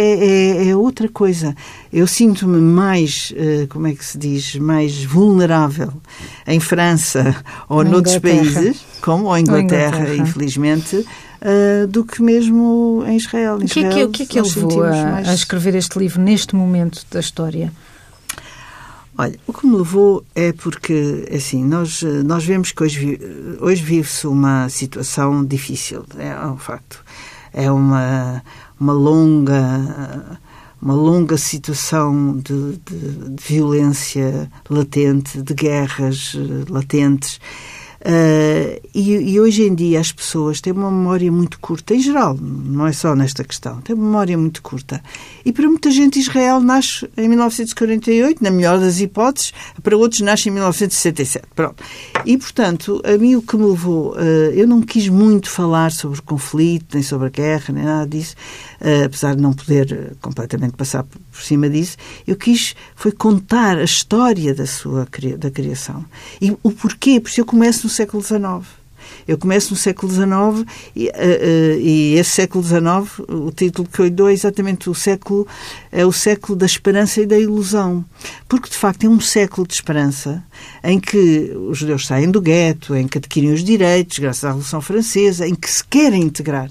é, 0.65 0.69
é, 0.69 0.75
outra 0.75 1.09
coisa. 1.09 1.53
Eu 1.91 2.07
sinto-me 2.07 2.59
mais, 2.61 3.33
uh, 3.35 3.67
como 3.67 3.87
é 3.87 3.93
que 3.93 4.03
se 4.03 4.17
diz, 4.17 4.55
mais 4.55 5.03
vulnerável 5.03 5.91
em 6.47 6.59
França 6.59 7.35
ou 7.67 7.83
Na 7.83 7.89
noutros 7.91 8.15
Inglaterra. 8.15 8.53
países, 8.53 8.85
como 9.01 9.25
ou 9.25 9.37
Inglaterra, 9.37 9.97
Inglaterra. 9.97 10.15
infelizmente, 10.15 10.95
uh, 10.95 11.87
do 11.87 12.05
que 12.05 12.21
mesmo 12.21 13.03
em 13.05 13.17
Israel. 13.17 13.59
Em 13.61 13.65
O 13.65 13.67
que 13.67 13.79
é 13.79 13.83
que, 13.83 13.87
Israel, 13.89 14.07
o 14.07 14.11
que, 14.11 14.23
é 14.23 14.25
que 14.25 14.39
nós 14.39 14.55
levou 14.55 14.83
a, 14.83 14.89
mais- 15.03 15.27
a 15.27 15.33
escrever 15.33 15.75
este 15.75 15.99
livro 15.99 16.21
neste 16.21 16.55
momento 16.55 17.05
da 17.11 17.19
história? 17.19 17.71
Olha, 19.17 19.39
o 19.47 19.53
que 19.53 19.65
me 19.65 19.75
levou 19.75 20.23
é 20.35 20.53
porque, 20.53 21.27
assim, 21.35 21.63
nós, 21.63 22.03
eh, 22.03 22.21
nós 22.23 22.45
vemos 22.45 22.71
que 22.71 22.83
hoje, 22.83 22.99
vi- 22.99 23.19
hoje 23.59 23.81
vive-se 23.83 24.27
uma 24.27 24.69
situação 24.69 25.43
difícil, 25.43 26.05
é 26.19 26.37
um 26.45 26.57
facto. 26.57 27.03
É 27.51 27.71
uma, 27.71 28.43
uma 28.79 28.93
longa 28.93 30.37
uma 30.79 30.93
longa 30.93 31.37
situação 31.37 32.37
de, 32.37 32.77
de- 32.85 33.29
de 33.31 33.43
violência 33.43 34.47
latente, 34.69 35.41
de 35.41 35.53
guerras 35.55 36.35
eh, 36.37 36.71
latentes. 36.71 37.39
Eh, 38.09 38.81
e, 38.95 39.33
e 39.33 39.37
hoje 39.37 39.63
em 39.63 39.75
dia 39.75 39.99
as 39.99 40.13
pessoas 40.13 40.61
têm 40.61 40.71
uma 40.71 40.89
memória 40.89 41.29
muito 41.29 41.59
curta, 41.59 41.93
em 41.93 41.99
geral, 41.99 42.37
não 42.39 42.87
é 42.87 42.93
só 42.93 43.13
nesta 43.13 43.43
questão, 43.43 43.81
têm 43.81 43.93
uma 43.93 44.05
memória 44.05 44.37
muito 44.37 44.61
curta. 44.61 45.03
E 45.43 45.51
para 45.51 45.67
muita 45.67 45.91
gente 45.91 46.17
Israel 46.17 46.61
nasce 46.61 47.05
em 47.17 47.27
1948, 47.27 48.41
na 48.41 48.49
melhor 48.49 48.79
das 48.79 49.01
hipóteses, 49.01 49.53
para 49.83 49.97
outros 49.97 50.21
nasce 50.21 50.47
em 50.47 50.53
1967. 50.53 51.45
Pronto. 51.53 51.83
E, 52.25 52.37
portanto, 52.37 53.01
a 53.03 53.17
mim 53.17 53.35
o 53.35 53.41
que 53.41 53.57
me 53.57 53.65
levou, 53.65 54.15
eh, 54.17 54.53
eu 54.55 54.65
não 54.65 54.81
quis 54.81 55.09
muito 55.09 55.49
falar 55.49 55.91
sobre 55.91 56.17
o 56.19 56.23
conflito, 56.23 56.93
nem 56.93 57.03
sobre 57.03 57.27
a 57.27 57.29
guerra, 57.29 57.73
nem 57.73 57.83
nada 57.83 58.07
disso, 58.07 58.35
eh, 58.79 59.03
apesar 59.03 59.35
de 59.35 59.41
não 59.41 59.51
poder 59.51 60.15
completamente 60.21 60.77
passar 60.77 61.03
por 61.03 61.19
por 61.37 61.43
cima 61.43 61.69
disso, 61.69 61.97
eu 62.25 62.35
quis 62.35 62.75
foi 62.95 63.11
contar 63.11 63.77
a 63.77 63.83
história 63.83 64.55
da 64.55 64.65
sua 64.65 65.07
da 65.37 65.51
criação. 65.51 66.03
E 66.41 66.51
o 66.63 66.71
porquê, 66.71 67.19
porque 67.19 67.39
eu 67.39 67.45
começo 67.45 67.83
no 67.83 67.89
século 67.97 68.23
XIX. 68.23 68.65
Eu 69.27 69.37
começo 69.37 69.71
no 69.71 69.77
século 69.77 70.11
XIX 70.11 70.65
e, 70.95 71.07
eh, 71.07 71.13
eh, 71.15 71.77
e 71.79 72.13
esse 72.15 72.31
século 72.31 72.63
XIX, 72.63 73.19
o 73.29 73.51
título 73.51 73.87
que 73.87 73.99
eu 73.99 74.05
lhe 74.05 74.11
dou 74.11 74.29
é 74.29 74.33
exatamente 74.33 74.89
o 74.89 74.95
século, 74.95 75.47
é 75.91 76.05
o 76.05 76.11
século 76.11 76.57
da 76.57 76.65
esperança 76.65 77.21
e 77.21 77.25
da 77.25 77.37
ilusão. 77.37 78.03
Porque, 78.47 78.69
de 78.69 78.75
facto, 78.75 79.05
é 79.05 79.09
um 79.09 79.19
século 79.19 79.67
de 79.67 79.73
esperança 79.73 80.43
em 80.83 80.99
que 80.99 81.51
os 81.69 81.77
judeus 81.77 82.05
saem 82.05 82.29
do 82.29 82.41
gueto, 82.41 82.95
em 82.95 83.07
que 83.07 83.17
adquirem 83.17 83.51
os 83.51 83.63
direitos, 83.63 84.19
graças 84.19 84.43
à 84.43 84.49
Revolução 84.49 84.81
Francesa, 84.81 85.47
em 85.47 85.55
que 85.55 85.69
se 85.69 85.83
querem 85.83 86.23
integrar, 86.23 86.69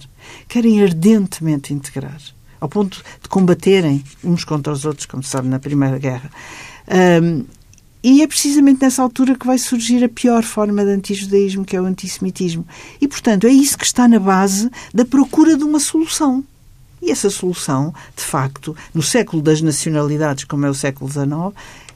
querem 0.49 0.83
ardentemente 0.83 1.75
integrar, 1.75 2.21
ao 2.61 2.69
ponto 2.69 3.03
de 3.23 3.29
combaterem 3.29 4.03
uns 4.25 4.45
contra 4.45 4.73
os 4.73 4.85
outros, 4.85 5.07
como 5.07 5.23
se 5.23 5.31
sabe, 5.31 5.49
na 5.49 5.59
Primeira 5.59 5.99
Guerra. 5.99 6.31
Ahm, 6.89 7.45
e 8.09 8.23
é 8.23 8.27
precisamente 8.27 8.81
nessa 8.83 9.03
altura 9.03 9.35
que 9.37 9.47
vai 9.47 9.59
surgir 9.59 10.05
a 10.05 10.09
pior 10.09 10.43
forma 10.45 10.85
de 10.85 10.91
antijudaísmo, 10.93 11.65
que 11.65 11.75
é 11.77 11.81
o 11.81 11.85
antissemitismo. 11.87 12.65
E, 13.01 13.09
portanto, 13.09 13.47
é 13.47 13.51
isso 13.51 13.77
que 13.77 13.85
está 13.85 14.07
na 14.07 14.21
base 14.21 14.71
da 14.95 15.05
procura 15.05 15.57
de 15.57 15.65
uma 15.65 15.81
solução. 15.81 16.45
E 17.03 17.11
essa 17.11 17.29
solução, 17.31 17.93
de 18.17 18.23
facto, 18.23 18.77
no 18.95 19.03
século 19.03 19.43
das 19.43 19.61
nacionalidades, 19.61 20.45
como 20.45 20.65
é 20.67 20.71
o 20.71 20.75
século 20.75 21.11
XIX, 21.11 21.27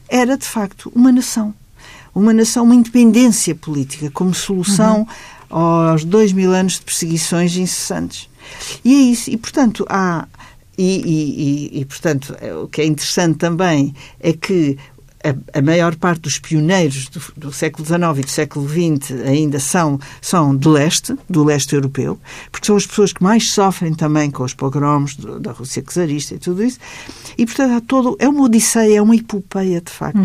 era, 0.09 0.37
de 0.37 0.45
facto, 0.45 0.91
uma 0.93 1.11
nação. 1.11 1.53
Uma 2.13 2.33
nação, 2.33 2.65
uma 2.65 2.75
independência 2.75 3.55
política, 3.55 4.11
como 4.11 4.33
solução 4.33 5.07
aos 5.49 6.03
dois 6.03 6.33
mil 6.33 6.51
anos 6.53 6.73
de 6.73 6.81
perseguições 6.81 7.55
incessantes. 7.55 8.27
E 8.83 8.93
é 8.93 8.97
isso. 8.97 9.29
E, 9.29 9.37
portanto, 9.37 9.85
há. 9.89 10.27
E, 10.77 10.83
e- 10.83 11.77
e- 11.77 11.81
e, 11.81 11.85
portanto, 11.85 12.35
é- 12.41 12.53
o 12.55 12.67
que 12.67 12.81
é 12.81 12.85
interessante 12.85 13.37
também 13.37 13.93
é 14.19 14.33
que 14.33 14.77
a, 15.23 15.59
a 15.59 15.61
maior 15.61 15.95
parte 15.95 16.21
dos 16.21 16.39
pioneiros 16.39 17.07
do, 17.09 17.21
do 17.37 17.53
século 17.53 17.85
XIX 17.85 18.01
e 18.17 18.21
do 18.21 18.29
século 18.29 18.67
XX 18.67 19.11
ainda 19.25 19.59
são, 19.59 19.99
são 20.21 20.55
do 20.55 20.69
leste, 20.71 21.15
do 21.29 21.43
leste 21.43 21.73
europeu, 21.75 22.19
porque 22.51 22.65
são 22.67 22.75
as 22.75 22.85
pessoas 22.85 23.13
que 23.13 23.21
mais 23.23 23.51
sofrem 23.51 23.93
também 23.93 24.29
com 24.31 24.43
os 24.43 24.53
pogroms 24.53 25.15
do- 25.15 25.39
da 25.39 25.51
Rússia 25.51 25.83
czarista 25.83 26.35
e 26.35 26.39
tudo 26.39 26.63
isso. 26.63 26.79
E, 27.37 27.45
portanto, 27.45 27.71
há 27.73 27.81
todo, 27.81 28.15
é 28.19 28.27
uma 28.27 28.43
odisseia, 28.43 28.97
é 28.97 29.01
uma 29.01 29.15
epopeia, 29.15 29.81
de 29.81 29.91
facto. 29.91 30.17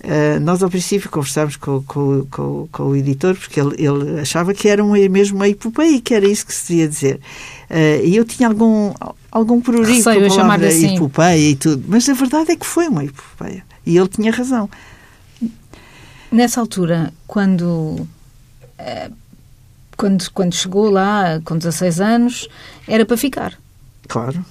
Uh, 0.00 0.38
nós, 0.40 0.62
ao 0.62 0.70
princípio, 0.70 1.10
conversámos 1.10 1.56
com, 1.56 1.82
com, 1.82 2.24
com, 2.30 2.68
com 2.70 2.82
o 2.84 2.94
editor, 2.96 3.34
porque 3.34 3.58
ele, 3.60 3.74
ele 3.78 4.20
achava 4.20 4.54
que 4.54 4.68
era 4.68 4.82
uma, 4.84 4.96
mesmo 5.08 5.36
uma 5.36 5.48
epopeia 5.48 5.96
e 5.96 6.00
que 6.00 6.14
era 6.14 6.24
isso 6.26 6.46
que 6.46 6.54
se 6.54 6.68
devia 6.68 6.88
dizer. 6.88 7.20
Uh, 7.68 8.04
e 8.06 8.14
eu 8.16 8.24
tinha 8.24 8.48
algum, 8.48 8.94
algum 9.30 9.60
prurido 9.60 9.88
com 10.14 10.20
a 10.26 10.28
palavra 10.42 10.68
assim. 10.86 10.94
epopeia 10.94 11.50
e 11.50 11.56
tudo. 11.56 11.84
Mas 11.88 12.08
a 12.08 12.12
verdade 12.14 12.52
é 12.52 12.56
que 12.56 12.64
foi 12.64 12.86
uma 12.86 13.04
epopeia. 13.04 13.64
E 13.88 13.96
ele 13.96 14.08
tinha 14.08 14.30
razão. 14.30 14.68
Nessa 16.30 16.60
altura, 16.60 17.10
quando, 17.26 18.06
eh, 18.78 19.10
quando, 19.96 20.30
quando 20.32 20.54
chegou 20.54 20.90
lá, 20.90 21.40
com 21.42 21.56
16 21.56 22.00
anos, 22.00 22.48
era 22.86 23.06
para 23.06 23.16
ficar. 23.16 23.58
Claro, 24.06 24.44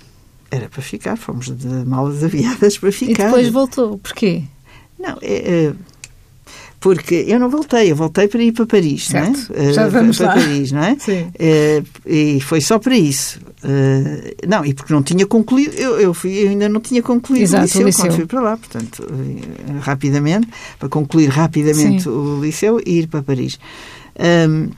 era 0.49 0.67
para 0.69 0.81
ficar. 0.81 1.15
Fomos 1.17 1.55
de 1.55 1.67
malas 1.67 2.23
aviadas 2.23 2.79
para 2.79 2.89
E 2.89 2.91
ficar. 2.91 3.25
depois 3.25 3.47
voltou. 3.49 3.99
Porquê? 3.99 4.41
Não, 4.99 5.19
é, 5.21 5.67
é, 5.67 5.73
porque 6.79 7.25
eu 7.27 7.39
não 7.39 7.49
voltei, 7.49 7.91
eu 7.91 7.95
voltei 7.95 8.27
para 8.27 8.41
ir 8.41 8.51
para 8.53 8.65
Paris, 8.65 9.05
Certo. 9.05 9.53
não 9.53 9.63
é? 9.63 9.73
Já 9.73 9.83
Eh, 9.83 9.89
vamos 9.89 10.17
para, 10.17 10.27
lá. 10.27 10.33
Paris, 10.33 10.71
não 10.71 10.83
é? 10.83 10.97
Sim. 10.97 11.29
Eh, 11.37 11.83
e 12.07 12.41
foi 12.41 12.59
só 12.61 12.79
para 12.79 12.97
isso. 12.97 13.39
Eh, 13.63 14.35
não, 14.47 14.63
e 14.63 14.73
porque 14.73 14.93
não 14.93 15.01
tinha 15.01 15.25
concluído, 15.25 15.73
eu, 15.73 15.99
eu, 15.99 16.13
fui, 16.13 16.31
eu 16.45 16.49
ainda 16.49 16.69
não 16.69 16.79
tinha 16.79 17.01
concluído 17.01 17.41
Exato, 17.43 17.63
o, 17.63 17.65
o 17.65 17.67
liceu 17.67 17.85
liceu. 17.85 18.05
quando 18.05 18.15
fui 18.15 18.25
para 18.27 18.41
lá, 18.41 18.57
portanto, 18.57 19.03
eh, 19.09 19.79
rapidamente, 19.81 20.47
para 20.77 20.87
concluir 20.89 21.27
rapidamente 21.29 22.03
Sim. 22.03 22.09
o 22.09 22.39
liceu 22.41 22.79
e 22.85 22.99
ir 22.99 23.07
para 23.07 23.23
Paris. 23.23 23.59
Ahm, 24.19 24.69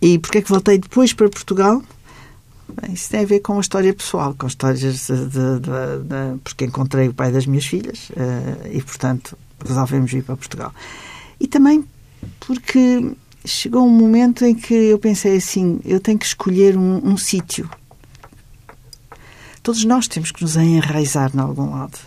e 0.00 0.18
porquê 0.18 0.38
é 0.38 0.42
que 0.42 0.48
voltei 0.48 0.78
depois 0.78 1.12
para 1.12 1.28
Portugal? 1.28 1.82
Bem, 2.80 2.92
isso 2.94 3.10
tem 3.10 3.20
a 3.22 3.26
ver 3.26 3.40
com 3.40 3.56
a 3.56 3.60
história 3.60 3.92
pessoal, 3.92 4.32
com 4.38 4.46
histórias 4.46 4.80
de, 5.06 5.16
de- 5.26 5.60
de- 5.60 6.38
porque 6.44 6.66
encontrei 6.66 7.08
o 7.08 7.14
pai 7.14 7.32
das 7.32 7.46
minhas 7.46 7.66
filhas 7.66 8.12
eh, 8.16 8.70
e, 8.74 8.82
portanto, 8.82 9.36
resolvemos 9.66 10.12
ir 10.12 10.22
para 10.22 10.36
Portugal. 10.36 10.72
E 11.40 11.48
também 11.48 11.84
porque 12.40 13.10
chegou 13.44 13.84
um 13.86 13.90
momento 13.90 14.44
em 14.44 14.54
que 14.54 14.72
eu 14.74 14.98
pensei 15.00 15.36
assim: 15.36 15.80
eu 15.84 15.98
tenho 15.98 16.18
que 16.18 16.26
escolher 16.26 16.76
um, 16.76 17.00
um 17.04 17.16
sítio. 17.16 17.68
Todos 19.68 19.84
nós 19.84 20.08
temos 20.08 20.32
que 20.32 20.40
nos 20.40 20.56
enraizar 20.56 21.30
em 21.34 21.38
algum 21.38 21.72
lado. 21.72 21.98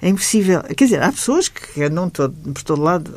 É 0.00 0.08
impossível. 0.08 0.62
Quer 0.62 0.84
dizer, 0.84 1.02
há 1.02 1.12
pessoas 1.12 1.46
que 1.46 1.82
andam 1.82 2.08
todo, 2.08 2.32
por 2.54 2.62
todo 2.62 2.80
lado. 2.80 3.12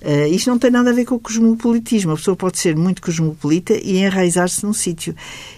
Eh, 0.00 0.28
isto 0.28 0.48
não 0.48 0.56
tem 0.56 0.70
nada 0.70 0.90
a 0.90 0.92
ver 0.92 1.04
com 1.04 1.16
o 1.16 1.18
cosmopolitismo. 1.18 2.12
A 2.12 2.14
pessoa 2.14 2.36
pode 2.36 2.60
ser 2.60 2.76
muito 2.76 3.02
cosmopolita 3.02 3.74
e 3.74 3.98
enraizar-se 3.98 4.64
num 4.64 4.72
sítio. 4.72 5.16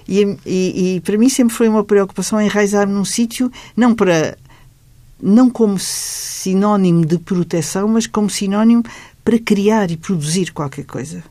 E, 0.08 0.22
e- 0.46 0.94
e 0.96 1.00
para 1.02 1.18
mim 1.18 1.28
sempre 1.28 1.54
foi 1.54 1.68
uma 1.68 1.84
preocupação 1.84 2.40
enraizar-me 2.40 2.94
num 2.94 3.04
sítio, 3.04 3.52
não 3.76 3.94
para 3.94 4.38
não 5.20 5.50
como 5.50 5.78
sinónimo 5.78 7.04
de 7.04 7.18
proteção, 7.18 7.88
mas 7.88 8.06
como 8.06 8.30
sinónimo 8.30 8.82
para 9.22 9.38
criar 9.38 9.90
e 9.90 9.98
produzir 9.98 10.50
qualquer 10.54 10.86
coisa. 10.86 11.22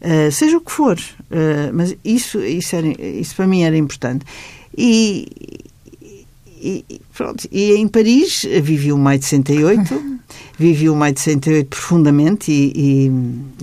Uh, 0.00 0.30
seja 0.30 0.58
o 0.58 0.60
que 0.60 0.70
for. 0.70 0.96
Uh, 1.22 1.74
mas 1.74 1.96
isso, 2.04 2.38
isso, 2.40 2.76
era, 2.76 2.86
isso 2.86 3.34
para 3.34 3.48
mim 3.48 3.64
era 3.64 3.76
importante. 3.76 4.24
E, 4.78 5.26
e, 6.62 7.00
pronto. 7.14 7.46
E 7.50 7.72
em 7.72 7.88
Paris 7.88 8.46
vivi 8.62 8.92
o 8.92 8.98
maio 8.98 9.18
de 9.18 9.24
68, 9.26 10.20
vivi 10.58 10.88
o 10.88 10.94
maio 10.94 11.12
de 11.14 11.20
68 11.20 11.68
profundamente 11.68 12.50
e, 12.52 12.72
e 13.08 13.12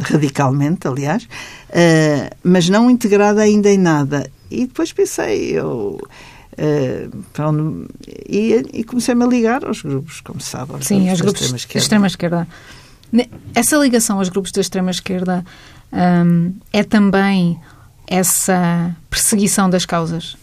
radicalmente, 0.01 0.88
aliás, 0.88 1.24
uh, 1.24 2.36
mas 2.44 2.68
não 2.70 2.89
integrada 2.91 3.41
ainda 3.41 3.70
em 3.72 3.77
nada. 3.77 4.29
E 4.51 4.65
depois 4.68 4.91
pensei, 4.91 5.51
eu. 5.51 6.00
Uh, 6.53 7.24
para 7.32 7.50
onde- 7.50 7.88
e, 8.27 8.53
e 8.74 8.84
comecei-me 8.84 9.24
a 9.24 9.27
ligar 9.27 9.63
aos 9.63 9.82
grupos, 9.82 10.20
como 10.20 10.41
se 10.41 10.50
sabe. 10.50 10.74
aos 10.74 10.86
Sim, 10.86 11.08
aos 11.10 11.20
da 11.20 11.24
grupos 11.25 11.50
da 11.51 11.77
extrema-esquerda. 11.77 12.48
Ne- 13.12 13.29
Essa 13.56 13.77
ligação 13.77 14.18
aos 14.20 14.27
grupos 14.27 14.51
da 14.51 14.60
extrema-esquerda 14.60 15.46
hum, 15.94 16.53
é 16.74 16.84
também 16.84 17.58
essa 18.08 18.94
perseguição 19.10 19.70
das 19.70 19.86
causas? 19.86 20.36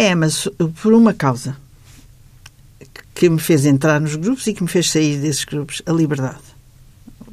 É, 0.00 0.14
mas 0.14 0.46
uh, 0.46 0.72
por 0.82 0.94
uma 0.94 1.12
causa 1.12 1.54
que 3.14 3.28
me 3.28 3.38
fez 3.38 3.66
entrar 3.66 4.00
nos 4.00 4.16
grupos 4.16 4.46
e 4.46 4.54
que 4.54 4.62
me 4.62 4.68
fez 4.68 4.90
sair 4.90 5.18
desses 5.20 5.44
grupos, 5.44 5.82
a 5.84 5.92
liberdade. 5.92 6.38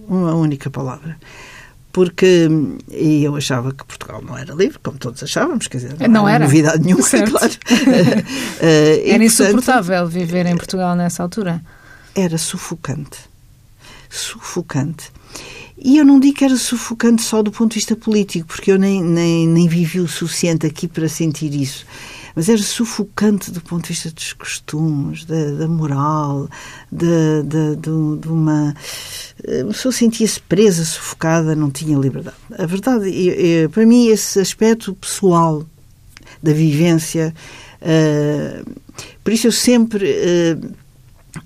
Uma 0.06 0.36
única 0.36 0.70
palavra. 0.70 1.18
Porque 1.94 2.46
hum, 2.52 2.78
e 2.92 3.24
eu 3.24 3.38
achava 3.38 3.72
que 3.72 3.86
Portugal 3.86 4.22
não 4.22 4.38
era 4.38 4.54
livre, 4.54 4.80
como 4.84 4.98
todos 4.98 5.24
achávamos, 5.24 5.70
quer 5.70 5.78
dizer, 5.78 6.10
Não 6.10 6.28
há 6.28 6.34
era. 6.34 6.44
novidade 6.44 6.84
nenhuma, 6.84 7.04
Certo. 7.08 7.32
claro. 7.32 7.54
Eh, 8.60 9.04
e, 9.06 9.12
Era 9.12 9.24
portanto, 9.24 9.24
insuportável 9.24 10.08
viver 10.08 10.46
em 10.46 10.58
Portugal 10.58 10.94
nessa 10.94 11.24
altura. 11.24 11.64
Era 12.14 12.38
sufocante. 12.38 13.18
Sufocante. 14.10 15.10
E 15.78 15.98
eu 16.00 16.04
não 16.04 16.20
digo 16.20 16.36
que 16.36 16.44
era 16.44 16.58
sufocante 16.58 17.22
só 17.22 17.42
do 17.42 17.50
ponto 17.52 17.72
de 17.72 17.76
vista 17.76 17.96
político, 17.96 18.46
porque 18.48 18.74
eu 18.74 18.78
nem, 18.78 19.02
nem, 19.02 19.48
nem 19.48 19.70
vivi 19.70 20.02
o 20.02 20.08
suficiente 20.08 20.66
aqui 20.66 20.86
para 20.86 21.08
sentir 21.08 21.54
isso 21.54 21.86
mas 22.38 22.50
era 22.50 22.62
sufocante 22.62 23.50
do 23.50 23.60
ponto 23.60 23.82
de 23.82 23.94
vista 23.94 24.12
dos 24.12 24.32
costumes, 24.32 25.26
da, 25.26 25.54
da 25.54 25.68
moral, 25.68 26.48
de, 26.92 27.42
de, 27.42 27.76
de, 27.78 28.22
de 28.22 28.28
uma. 28.28 28.76
A 29.40 29.66
pessoa 29.66 29.92
sentia-se 29.92 30.40
presa, 30.42 30.86
sufocada, 30.86 31.56
não 31.56 31.72
tinha 31.72 31.98
liberdade. 31.98 32.38
A 32.56 32.68
verdade, 32.68 33.10
para 33.72 33.84
mim, 33.88 34.10
esse 34.10 34.40
aspecto 34.40 34.94
pessoal 34.94 35.66
da 36.44 36.54
vivência. 36.54 37.34
Uh, 37.82 38.72
por 39.24 39.34
isso 39.34 39.48
eu 39.48 39.52
sempre. 39.52 40.06
Uh, 40.06 40.87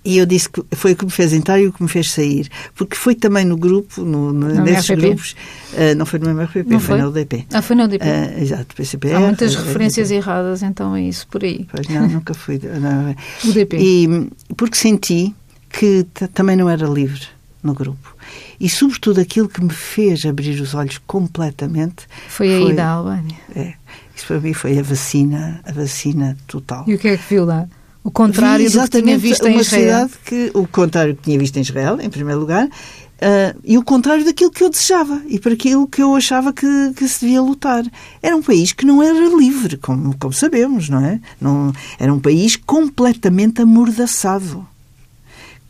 e 0.04 0.18
eu 0.18 0.26
disse 0.26 0.50
que 0.50 0.64
foi 0.72 0.94
o 0.94 0.96
que 0.96 1.06
me 1.06 1.12
fez 1.12 1.34
entrar 1.34 1.60
e 1.60 1.68
o 1.68 1.74
que 1.74 1.82
me 1.82 1.90
fez 1.90 2.12
sair. 2.12 2.50
Porque 2.76 2.96
foi 2.96 3.16
também 3.16 3.46
no 3.46 3.58
grupo, 3.58 4.02
no, 4.02 4.32
no, 4.32 4.48
nesses 4.62 4.90
MRPP. 4.90 5.08
grupos, 5.08 5.36
uh, 5.74 5.96
não 5.96 6.06
foi 6.06 6.20
no 6.20 6.30
MRPP, 6.30 6.70
não 6.70 6.80
foi? 6.80 6.88
foi 6.88 6.98
na 6.98 7.08
UDP. 7.08 7.46
Ah, 7.54 7.62
foi 7.62 7.76
na 7.76 7.86
UDP. 7.86 8.04
Uh, 8.04 8.42
exato, 8.42 8.76
PCPR. 8.76 9.16
Há 9.16 9.20
muitas 9.20 9.56
referências 9.56 10.12
erradas, 10.12 10.64
então, 10.64 10.96
é 10.96 11.02
isso, 11.02 11.28
por 11.28 11.44
aí. 11.44 11.68
Pois 11.72 11.88
não, 11.88 12.08
nunca 12.10 12.34
fui. 12.34 12.60
Não, 12.64 13.16
UDP. 13.50 13.78
E 13.78 14.30
porque 14.56 14.76
senti 14.76 15.34
que 15.70 16.06
também 16.34 16.56
não 16.56 16.70
era 16.70 16.86
livre 16.86 17.22
no 17.64 17.74
grupo. 17.74 18.16
E, 18.60 18.70
sobretudo, 18.70 19.20
aquilo 19.20 19.50
que 19.50 19.64
me 19.64 19.72
fez 19.72 20.26
abrir 20.26 20.60
os 20.62 20.76
olhos 20.76 21.00
completamente... 21.08 22.08
Foi, 22.28 22.48
foi 22.48 22.68
a 22.68 22.70
ida 22.72 22.84
à 22.86 22.90
Albânia. 22.90 23.36
É. 23.56 23.74
Isso 24.16 24.28
para 24.28 24.40
mim 24.40 24.54
foi 24.54 24.78
a 24.78 24.84
vacina, 24.84 25.62
a 25.66 25.72
vacina 25.72 26.38
total. 26.46 26.86
E 26.88 26.94
o 26.94 27.00
que 27.00 27.08
é 27.08 27.18
que 27.18 27.24
viu 27.28 27.46
lá? 27.46 27.68
O 28.04 28.10
contrário 28.10 28.70
do 28.70 28.82
que 28.82 29.02
tinha 29.02 29.18
visto 29.18 29.48
em 29.48 29.60
Israel. 29.60 30.10
Que, 30.26 30.52
o 30.54 30.68
contrário 30.68 31.16
que 31.16 31.22
tinha 31.24 31.38
visto 31.38 31.58
em 31.58 31.62
Israel, 31.62 32.00
em 32.02 32.10
primeiro 32.10 32.40
lugar, 32.40 32.66
uh, 32.66 33.60
e 33.64 33.78
o 33.78 33.84
contrário 33.84 34.26
daquilo 34.26 34.50
que 34.50 34.64
eu 34.64 34.70
desejava 34.70 35.22
e 35.28 35.40
para 35.40 35.54
aquilo 35.54 35.88
que 35.88 36.02
eu 36.02 36.16
achava 36.16 36.52
que, 36.52 36.94
que, 36.96 37.08
se 37.08 37.22
devia 37.22 37.42
lutar. 37.42 37.84
Era 38.22 38.36
um 38.36 38.42
país 38.42 38.74
que 38.74 38.86
não 38.86 39.04
era 39.04 39.20
livre, 39.36 39.78
como, 39.78 40.18
como 40.18 40.34
sabemos, 40.34 40.90
não 40.90 41.06
é? 41.06 41.20
Não, 41.40 41.72
era 42.00 42.12
um 42.12 42.20
país 42.20 42.56
completamente 42.56 43.62
amordaçado 43.62 44.68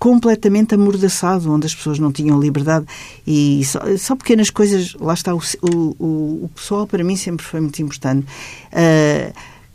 completamente 0.02 0.74
amordaçado, 0.74 1.54
onde 1.54 1.68
as 1.68 1.76
pessoas 1.76 2.00
não 2.00 2.12
tinham 2.12 2.40
liberdade 2.40 2.88
e 3.28 3.64
só, 3.64 3.80
só 4.00 4.16
pequenas 4.16 4.50
coisas, 4.50 4.96
lá 4.96 5.14
está, 5.14 5.32
o, 5.32 5.40
o, 5.62 6.46
o, 6.46 6.52
pessoal 6.56 6.88
para 6.88 7.04
mim 7.04 7.16
sempre 7.16 7.46
foi 7.46 7.62
muito 7.62 7.80
importante. 7.84 8.26
Uh, 8.74 9.32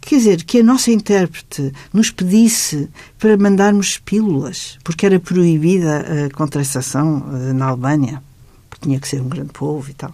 Quer 0.07 0.19
dizer, 0.19 0.45
que 0.45 0.61
a 0.61 0.63
nossa 0.63 0.93
intérprete 0.93 1.73
nos 1.93 2.13
pedisse 2.13 2.89
para 3.19 3.37
mandarmos 3.37 3.99
pílulas, 3.99 4.79
porque 4.85 5.05
era 5.05 5.19
proibida 5.19 6.27
a 6.27 6.31
contracepção 6.31 7.25
eh, 7.33 7.53
na 7.53 7.67
Albânia, 7.67 8.23
porque 8.71 8.87
tinha 8.87 9.01
que 9.01 9.09
ser 9.09 9.21
um 9.21 9.29
grande 9.29 9.53
povo 9.53 9.91
e 9.91 9.95
tal. 9.95 10.11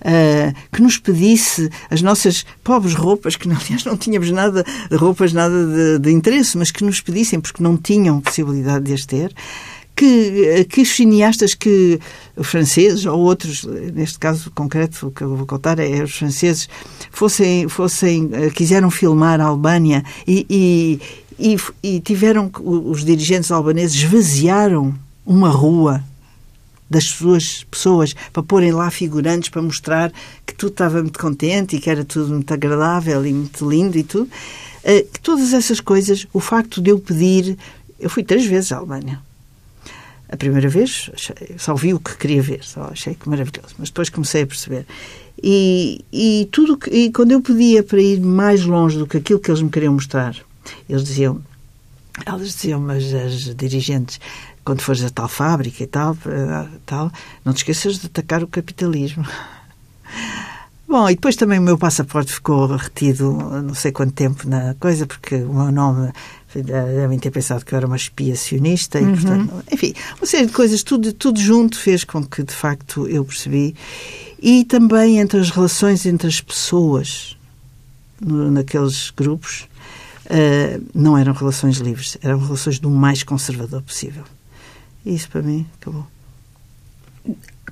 Uh, 0.00 0.54
que 0.72 0.80
nos 0.80 0.96
pedisse 0.98 1.68
as 1.90 2.00
nossas 2.00 2.46
pobres 2.64 2.94
roupas, 2.94 3.36
que 3.36 3.46
aliás 3.52 3.84
não 3.84 3.96
tínhamos 3.96 4.30
nada 4.30 4.64
de 4.90 4.96
roupas, 4.96 5.34
nada 5.34 5.66
de, 5.66 5.98
de 5.98 6.10
interesse, 6.12 6.56
mas 6.56 6.70
que 6.70 6.82
nos 6.82 7.02
pedissem, 7.02 7.38
porque 7.38 7.62
não 7.62 7.76
tinham 7.76 8.22
possibilidade 8.22 8.86
de 8.86 8.94
as 8.94 9.04
ter 9.04 9.34
que, 9.96 10.66
que 10.68 10.82
os 10.82 10.94
cineastas 10.94 11.54
que 11.54 11.98
os 12.36 12.46
franceses 12.46 13.06
ou 13.06 13.18
outros, 13.18 13.64
neste 13.64 14.18
caso 14.18 14.50
concreto 14.50 15.08
o 15.08 15.10
que 15.10 15.22
eu 15.22 15.34
vou 15.34 15.46
contar 15.46 15.78
é 15.78 16.02
os 16.02 16.14
franceses, 16.14 16.68
fossem, 17.10 17.66
fossem 17.66 18.28
eh, 18.32 18.50
quiseram 18.50 18.90
filmar 18.90 19.40
a 19.40 19.46
Albânia 19.46 20.04
e, 20.28 20.46
e, 20.50 21.00
e, 21.38 21.56
e 21.82 22.00
tiveram, 22.00 22.50
os 22.62 23.04
dirigentes 23.04 23.50
albaneses 23.50 23.96
esvaziaram 23.96 24.94
uma 25.24 25.48
rua 25.48 26.04
das 26.88 27.04
suas 27.04 27.64
pessoas 27.64 28.14
para 28.32 28.42
porem 28.42 28.72
lá 28.72 28.90
figurantes 28.90 29.48
para 29.48 29.62
mostrar 29.62 30.12
que 30.44 30.54
tudo 30.54 30.72
estava 30.72 31.00
muito 31.00 31.18
contente 31.18 31.74
e 31.74 31.80
que 31.80 31.88
era 31.88 32.04
tudo 32.04 32.34
muito 32.34 32.52
agradável 32.52 33.26
e 33.26 33.32
muito 33.32 33.68
lindo 33.68 33.96
e 33.96 34.04
tudo. 34.04 34.28
Eh, 34.84 35.02
que 35.10 35.18
todas 35.20 35.54
essas 35.54 35.80
coisas, 35.80 36.26
o 36.34 36.38
facto 36.38 36.80
de 36.82 36.90
eu 36.90 36.98
pedir, 37.00 37.56
eu 37.98 38.10
fui 38.10 38.22
três 38.22 38.44
vezes 38.44 38.70
à 38.70 38.76
Albânia. 38.76 39.20
A 40.28 40.36
primeira 40.36 40.68
vez 40.68 41.10
só 41.56 41.74
vi 41.74 41.94
o 41.94 42.00
que 42.00 42.16
queria 42.16 42.42
ver, 42.42 42.64
só 42.64 42.88
achei 42.92 43.14
que 43.14 43.28
maravilhoso, 43.28 43.74
mas 43.78 43.90
depois 43.90 44.10
comecei 44.10 44.42
a 44.42 44.46
perceber. 44.46 44.86
E, 45.42 46.04
e 46.12 46.48
tudo 46.50 46.76
que, 46.76 46.90
e 46.90 47.12
quando 47.12 47.32
eu 47.32 47.40
pedia 47.40 47.82
para 47.82 48.00
ir 48.00 48.20
mais 48.20 48.64
longe 48.64 48.98
do 48.98 49.06
que 49.06 49.18
aquilo 49.18 49.38
que 49.38 49.50
eles 49.50 49.62
me 49.62 49.70
queriam 49.70 49.92
mostrar, 49.92 50.34
eles 50.88 51.04
diziam, 51.04 51.40
elas 52.24 52.54
diziam, 52.54 52.80
mas 52.80 53.14
as 53.14 53.54
dirigentes, 53.54 54.18
quando 54.64 54.80
fores 54.80 55.04
a 55.04 55.10
tal 55.10 55.28
fábrica 55.28 55.84
e 55.84 55.86
tal, 55.86 56.16
tal, 56.84 57.12
não 57.44 57.52
te 57.52 57.58
esqueças 57.58 57.98
de 57.98 58.06
atacar 58.06 58.42
o 58.42 58.48
capitalismo. 58.48 59.24
Bom, 60.88 61.10
e 61.10 61.14
depois 61.14 61.34
também 61.34 61.58
o 61.58 61.62
meu 61.62 61.76
passaporte 61.76 62.32
ficou 62.32 62.66
retido 62.66 63.32
não 63.62 63.74
sei 63.74 63.90
quanto 63.90 64.12
tempo 64.12 64.48
na 64.48 64.74
coisa, 64.74 65.04
porque 65.04 65.34
o 65.34 65.52
meu 65.52 65.72
nome 65.72 66.12
devem 66.62 67.18
ter 67.18 67.30
pensado 67.30 67.64
que 67.64 67.74
eu 67.74 67.76
era 67.76 67.86
uma 67.86 67.96
espia 67.96 68.36
sionista 68.36 69.00
e, 69.00 69.04
uhum. 69.04 69.12
portanto, 69.12 69.64
enfim, 69.70 69.94
uma 70.18 70.26
série 70.26 70.46
de 70.46 70.52
coisas, 70.52 70.82
tudo, 70.82 71.12
tudo 71.12 71.40
junto 71.40 71.78
fez 71.78 72.04
com 72.04 72.24
que, 72.24 72.42
de 72.42 72.52
facto, 72.52 73.06
eu 73.08 73.24
percebi. 73.24 73.74
E 74.40 74.64
também 74.64 75.18
entre 75.18 75.40
as 75.40 75.50
relações 75.50 76.06
entre 76.06 76.28
as 76.28 76.40
pessoas 76.40 77.36
no, 78.20 78.50
naqueles 78.50 79.10
grupos, 79.10 79.66
uh, 80.26 80.84
não 80.94 81.16
eram 81.16 81.32
relações 81.32 81.78
livres, 81.78 82.16
eram 82.22 82.38
relações 82.38 82.78
do 82.78 82.90
mais 82.90 83.22
conservador 83.22 83.82
possível. 83.82 84.24
E 85.04 85.14
isso, 85.14 85.28
para 85.28 85.42
mim, 85.42 85.66
acabou 85.80 86.06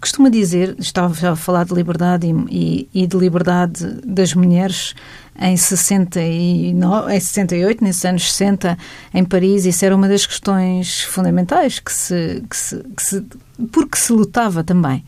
costuma 0.01 0.29
dizer, 0.29 0.77
estava 0.79 1.31
a 1.31 1.37
falar 1.37 1.65
de 1.65 1.75
liberdade 1.75 2.27
e, 2.51 2.89
e, 2.93 3.07
de 3.07 3.17
liberdade 3.17 4.01
das 4.05 4.35
mulheres 4.35 4.95
em, 5.39 5.57
69, 5.57 7.15
em 7.15 7.21
68, 7.21 7.85
nesses 7.85 8.05
anos 8.05 8.33
60, 8.33 8.79
em 9.13 9.25
Paris, 9.25 9.65
isso 9.65 9.85
era 9.85 9.95
uma 9.95 10.09
das 10.09 10.27
questões 10.27 11.03
fundamentais 11.03 11.79
que 11.79 11.93
se, 11.93 12.43
que 12.49 12.57
se, 12.57 12.85
que 12.97 13.03
se, 13.03 13.25
porque 13.73 13.97
se 13.97 14.13
lutava 14.13 14.63
também. 14.63 15.05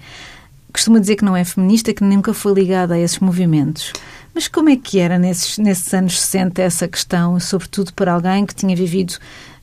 Costuma 0.73 0.99
dizer 0.99 1.17
que 1.17 1.25
não 1.25 1.37
é 1.37 1.45
feminista, 1.45 1.95
que 1.95 2.05
nunca 2.05 2.35
foi 2.35 2.53
ligada 2.53 2.95
a 2.95 2.99
esses 2.99 3.19
movimentos. 3.19 3.93
Mas 4.35 4.49
como 4.49 4.69
é 4.69 4.77
que 4.77 4.99
era 4.99 5.19
nesses, 5.19 5.57
nesses 5.57 5.93
anos 5.95 6.21
60 6.21 6.61
essa 6.61 6.87
questão, 6.87 7.41
sobretudo 7.41 7.93
para 7.95 8.13
alguém 8.13 8.45
que 8.45 8.55
tinha 8.55 8.77
vivido 8.77 9.15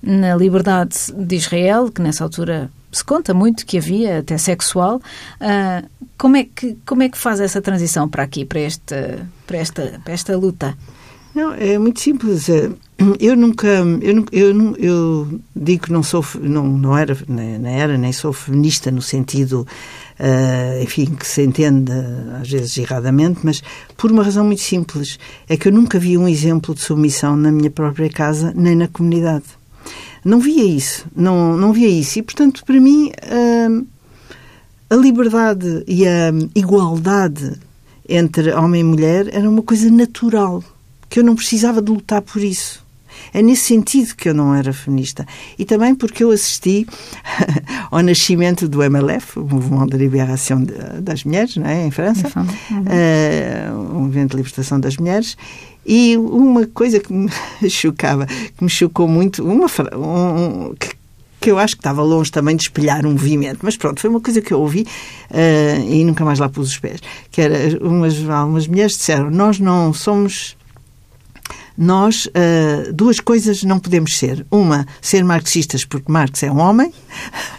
na 0.01 0.35
liberdade 0.35 0.97
de 1.15 1.35
Israel, 1.35 1.91
que 1.91 2.01
nessa 2.01 2.23
altura 2.23 2.71
se 2.93 3.03
conta 3.03 3.33
muito 3.33 3.65
que 3.65 3.77
havia, 3.77 4.19
até 4.19 4.37
sexual. 4.37 5.01
Uh, 5.41 5.87
como, 6.17 6.37
é 6.37 6.43
que, 6.43 6.77
como 6.85 7.03
é 7.03 7.09
que 7.09 7.17
faz 7.17 7.39
essa 7.39 7.61
transição 7.61 8.07
para 8.07 8.23
aqui, 8.23 8.45
para 8.45 8.59
esta, 8.59 9.27
para 9.45 9.57
esta, 9.57 10.01
para 10.03 10.13
esta 10.13 10.37
luta? 10.37 10.77
Não, 11.33 11.51
é 11.53 11.77
muito 11.79 11.99
simples. 11.99 12.47
É, 12.47 12.69
eu 13.19 13.35
nunca, 13.35 13.67
eu, 13.67 14.25
eu, 14.31 14.75
eu 14.77 15.39
digo 15.55 15.85
que 15.85 15.91
não 15.91 16.03
sou, 16.03 16.23
não, 16.39 16.67
não 16.67 16.97
era, 16.97 17.17
nem 17.27 17.79
era, 17.79 17.97
nem 17.97 18.11
sou 18.11 18.31
feminista 18.31 18.91
no 18.91 19.01
sentido, 19.01 19.67
uh, 20.19 20.83
enfim, 20.83 21.05
que 21.05 21.25
se 21.25 21.41
entende 21.41 21.91
às 22.39 22.49
vezes 22.49 22.77
erradamente, 22.77 23.39
mas 23.43 23.63
por 23.97 24.11
uma 24.11 24.23
razão 24.23 24.45
muito 24.45 24.61
simples. 24.61 25.17
É 25.49 25.57
que 25.57 25.67
eu 25.67 25.71
nunca 25.71 25.97
vi 25.97 26.17
um 26.17 26.27
exemplo 26.27 26.75
de 26.75 26.81
submissão 26.81 27.35
na 27.35 27.51
minha 27.51 27.71
própria 27.71 28.09
casa, 28.09 28.53
nem 28.55 28.75
na 28.75 28.87
comunidade 28.87 29.45
não 30.23 30.39
via 30.39 30.63
isso, 30.63 31.05
não, 31.15 31.57
não 31.57 31.73
via 31.73 31.89
isso. 31.89 32.19
E, 32.19 32.23
portanto, 32.23 32.63
para 32.65 32.79
mim, 32.79 33.11
a, 34.89 34.93
a 34.93 34.97
liberdade 34.97 35.83
e 35.87 36.07
a 36.07 36.31
igualdade 36.55 37.59
entre 38.07 38.53
homem 38.53 38.81
e 38.81 38.83
mulher 38.83 39.29
era 39.33 39.49
uma 39.49 39.61
coisa 39.61 39.89
natural, 39.89 40.63
que 41.09 41.19
eu 41.19 41.23
não 41.23 41.35
precisava 41.35 41.81
de 41.81 41.91
lutar 41.91 42.21
por 42.21 42.41
isso. 42.41 42.82
É 43.33 43.41
nesse 43.41 43.63
sentido 43.63 44.15
que 44.15 44.29
eu 44.29 44.33
não 44.33 44.53
era 44.53 44.71
feminista. 44.71 45.25
E 45.57 45.65
também 45.65 45.95
porque 45.95 46.23
eu 46.23 46.31
assisti 46.31 46.85
ao 47.89 48.01
nascimento 48.01 48.67
do 48.67 48.83
MLF, 48.83 49.39
o 49.39 49.45
Movimento 49.45 49.91
de 49.91 49.97
Liberação 49.97 50.63
das 51.01 51.23
Mulheres, 51.23 51.55
não 51.57 51.65
é? 51.65 51.85
em 51.85 51.91
França, 51.91 52.31
uhum. 52.35 52.45
uh, 52.45 53.97
o 53.97 54.01
Movimento 54.01 54.31
de 54.31 54.37
Libertação 54.37 54.79
das 54.79 54.97
Mulheres, 54.97 55.35
e 55.85 56.15
uma 56.17 56.65
coisa 56.67 56.99
que 56.99 57.11
me 57.11 57.29
chocava, 57.69 58.25
que 58.25 58.63
me 58.63 58.69
chocou 58.69 59.07
muito, 59.07 59.43
uma, 59.43 59.65
um, 59.97 60.73
que, 60.79 60.95
que 61.41 61.51
eu 61.51 61.57
acho 61.57 61.75
que 61.75 61.81
estava 61.81 62.01
longe 62.01 62.31
também 62.31 62.55
de 62.55 62.63
espelhar 62.63 63.05
um 63.05 63.11
movimento, 63.11 63.59
mas 63.63 63.75
pronto, 63.75 63.99
foi 63.99 64.09
uma 64.09 64.21
coisa 64.21 64.41
que 64.41 64.53
eu 64.53 64.61
ouvi 64.61 64.85
uh, 65.31 65.89
e 65.89 66.05
nunca 66.05 66.23
mais 66.23 66.39
lá 66.39 66.47
pus 66.47 66.69
os 66.69 66.77
pés, 66.77 67.01
que 67.31 67.41
era, 67.41 67.55
umas, 67.85 68.29
algumas 68.29 68.67
mulheres 68.67 68.93
disseram, 68.93 69.29
nós 69.29 69.59
não 69.59 69.91
somos 69.91 70.55
nós 71.77 72.25
uh, 72.27 72.93
duas 72.93 73.19
coisas 73.19 73.63
não 73.63 73.79
podemos 73.79 74.17
ser. 74.17 74.45
Uma, 74.51 74.85
ser 75.01 75.23
marxistas 75.23 75.83
porque 75.85 76.11
Marx 76.11 76.43
é 76.43 76.51
um 76.51 76.59
homem, 76.59 76.93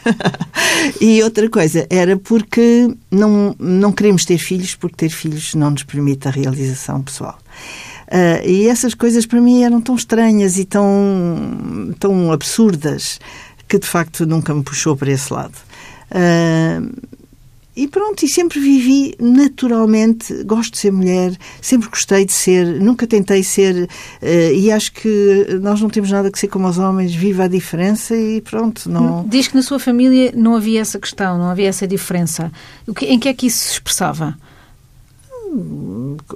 e 1.01 1.23
outra 1.23 1.49
coisa 1.49 1.87
era 1.91 2.17
porque 2.17 2.95
não, 3.11 3.55
não 3.59 3.93
queremos 3.93 4.25
ter 4.25 4.39
filhos 4.39 4.75
porque 4.75 4.97
ter 4.97 5.11
filhos 5.11 5.55
não 5.55 5.71
nos 5.71 5.83
permite 5.83 6.29
a 6.29 6.31
realização 6.31 7.03
pessoal. 7.03 7.39
Uh, 8.07 8.47
e 8.47 8.69
essas 8.69 8.95
coisas 8.95 9.27
para 9.27 9.41
mim 9.41 9.63
eram 9.63 9.81
tão 9.81 9.95
estranhas 9.95 10.59
e 10.59 10.65
tão, 10.65 11.95
tão 11.99 12.31
absurdas 12.31 13.19
que 13.67 13.79
de 13.79 13.87
facto 13.87 14.27
nunca 14.27 14.55
me 14.55 14.63
puxou 14.63 14.97
para 14.97 15.11
esse 15.11 15.33
lado. 15.33 15.55
Uh, 16.11 16.93
e 17.77 17.89
pronto, 17.89 18.25
e 18.25 18.29
sempre 18.29 18.61
vivi 18.61 19.15
naturalmente, 19.19 20.45
gosto 20.45 20.73
de 20.73 20.79
ser 20.79 20.93
mulher, 20.93 21.37
sempre 21.61 21.89
gostei 21.89 22.25
de 22.25 22.33
ser, 22.33 22.81
nunca 22.81 23.07
tentei 23.07 23.43
ser, 23.43 23.85
uh, 23.85 24.55
e 24.55 24.71
acho 24.71 24.93
que 24.93 25.59
nós 25.61 25.81
não 25.81 25.91
temos 25.91 26.11
nada 26.11 26.31
que 26.31 26.39
ser 26.39 26.49
como 26.49 26.69
os 26.69 26.79
homens, 26.79 27.15
viva 27.15 27.45
a 27.45 27.49
diferença 27.49 28.17
e 28.17 28.41
pronto. 28.41 28.89
Não... 28.89 29.25
Diz 29.29 29.49
que 29.49 29.57
na 29.57 29.63
sua 29.63 29.79
família 29.79 30.33
não 30.37 30.55
havia 30.55 30.81
essa 30.81 30.99
questão, 30.99 31.39
não 31.39 31.49
havia 31.49 31.69
essa 31.69 31.87
diferença. 31.87 32.53
Em 33.03 33.19
que 33.19 33.29
é 33.29 33.35
que 33.35 33.47
isso 33.47 33.59
se 33.59 33.73
expressava? 33.73 34.37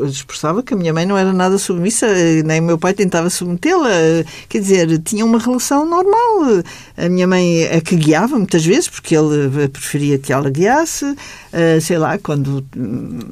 Expressava 0.02 0.62
que 0.62 0.74
a 0.74 0.76
minha 0.76 0.92
mãe 0.92 1.07
não 1.07 1.16
era 1.16 1.33
nada 1.33 1.59
submissa, 1.59 2.07
nem 2.44 2.61
o 2.61 2.64
meu 2.64 2.78
pai 2.78 2.94
tentava 2.94 3.31
submetê-la. 3.31 3.88
Quer 4.48 4.61
dizer, 4.61 4.98
tinha 5.00 5.24
uma 5.24 5.38
relação 5.38 5.85
normal. 5.85 6.62
A 6.96 7.09
minha 7.09 7.26
mãe 7.26 7.64
a 7.66 7.81
que 7.81 7.96
guiava 7.96 8.37
muitas 8.37 8.64
vezes, 8.64 8.88
porque 8.88 9.16
ele 9.16 9.68
preferia 9.68 10.18
que 10.18 10.33
ela 10.33 10.50
guiasse. 10.50 11.16
Eh, 11.52 11.81
sei 11.81 11.98
lá, 11.98 12.18
quando. 12.18 12.64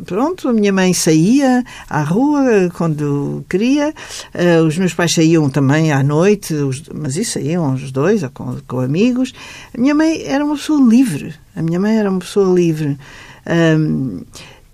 Pronto, 0.06 0.48
a 0.48 0.52
minha 0.52 0.72
mãe 0.72 0.94
saía 0.94 1.62
à 1.88 2.02
rua 2.02 2.70
quando 2.76 3.44
queria. 3.48 3.94
Eh, 4.32 4.60
os 4.60 4.76
meus 4.78 4.94
pais 4.94 5.12
saíam 5.12 5.50
também 5.50 5.92
à 5.92 6.02
noite, 6.02 6.54
mas 6.94 7.16
isso 7.16 7.32
saíam 7.32 7.74
os 7.74 7.92
dois, 7.92 8.22
ou 8.22 8.30
com, 8.30 8.56
com 8.66 8.80
amigos. 8.80 9.32
A 9.76 9.80
minha 9.80 9.94
mãe 9.94 10.22
era 10.24 10.44
uma 10.44 10.56
pessoa 10.56 10.80
livre. 10.88 11.34
A 11.54 11.62
minha 11.62 11.78
mãe 11.78 11.96
era 11.96 12.10
uma 12.10 12.20
pessoa 12.20 12.52
livre. 12.54 12.98
Um, 13.46 14.22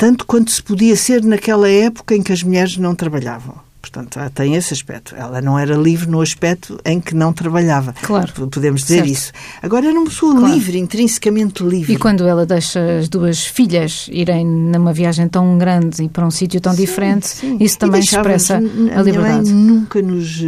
tanto 0.03 0.27
quanto 0.27 0.51
se 0.51 0.61
podia 0.61 0.97
ser 0.97 1.23
naquela 1.23 1.69
época 1.69 2.17
em 2.17 2.25
que 2.25 2.33
as 2.33 2.43
mulheres 2.43 2.77
não 2.77 2.93
trabalhavam. 2.93 3.55
Portanto, 3.81 4.19
tem 4.35 4.57
esse 4.57 4.75
aspecto. 4.75 5.15
Ela 5.15 5.41
não 5.41 5.57
era 5.57 5.77
livre 5.77 6.11
no 6.11 6.21
aspecto 6.21 6.77
em 6.85 7.01
que 7.01 7.15
não 7.15 7.33
trabalhava. 7.33 7.95
Claro. 8.03 8.49
Podemos 8.49 8.83
dizer 8.83 8.97
certo. 8.97 9.09
isso. 9.09 9.33
Agora 9.63 9.87
era 9.87 9.97
uma 9.97 10.07
pessoa 10.07 10.35
claro. 10.35 10.53
livre, 10.53 10.77
intrinsecamente 10.77 11.63
livre. 11.63 11.93
E 11.93 11.97
quando 11.97 12.27
ela 12.27 12.45
deixa 12.45 12.99
as 12.99 13.09
duas 13.09 13.47
filhas 13.47 14.09
irem 14.11 14.45
numa 14.45 14.93
viagem 14.93 15.29
tão 15.29 15.57
grande 15.57 16.03
e 16.03 16.09
para 16.09 16.27
um 16.27 16.33
sítio 16.33 16.61
tão 16.61 16.73
sim, 16.73 16.81
diferente, 16.81 17.29
sim. 17.29 17.57
isso 17.61 17.79
também 17.79 18.01
expressa 18.01 18.55
a, 18.57 18.99
a 18.99 19.03
liberdade. 19.05 19.53
nunca 19.53 20.03
nos, 20.03 20.43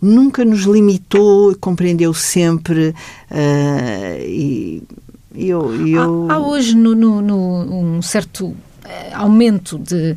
nunca 0.00 0.46
nos 0.46 0.62
limitou, 0.62 1.54
compreendeu 1.60 2.14
sempre 2.14 2.94
uh, 3.30 4.24
e 4.26 4.82
eu, 5.34 5.86
eu... 5.86 6.30
Há, 6.30 6.34
há, 6.34 6.38
hoje 6.38 6.76
no, 6.76 6.94
no, 6.94 7.20
no, 7.20 7.96
um 7.96 8.00
certo 8.00 8.54
aumento 9.12 9.78
de 9.78 10.16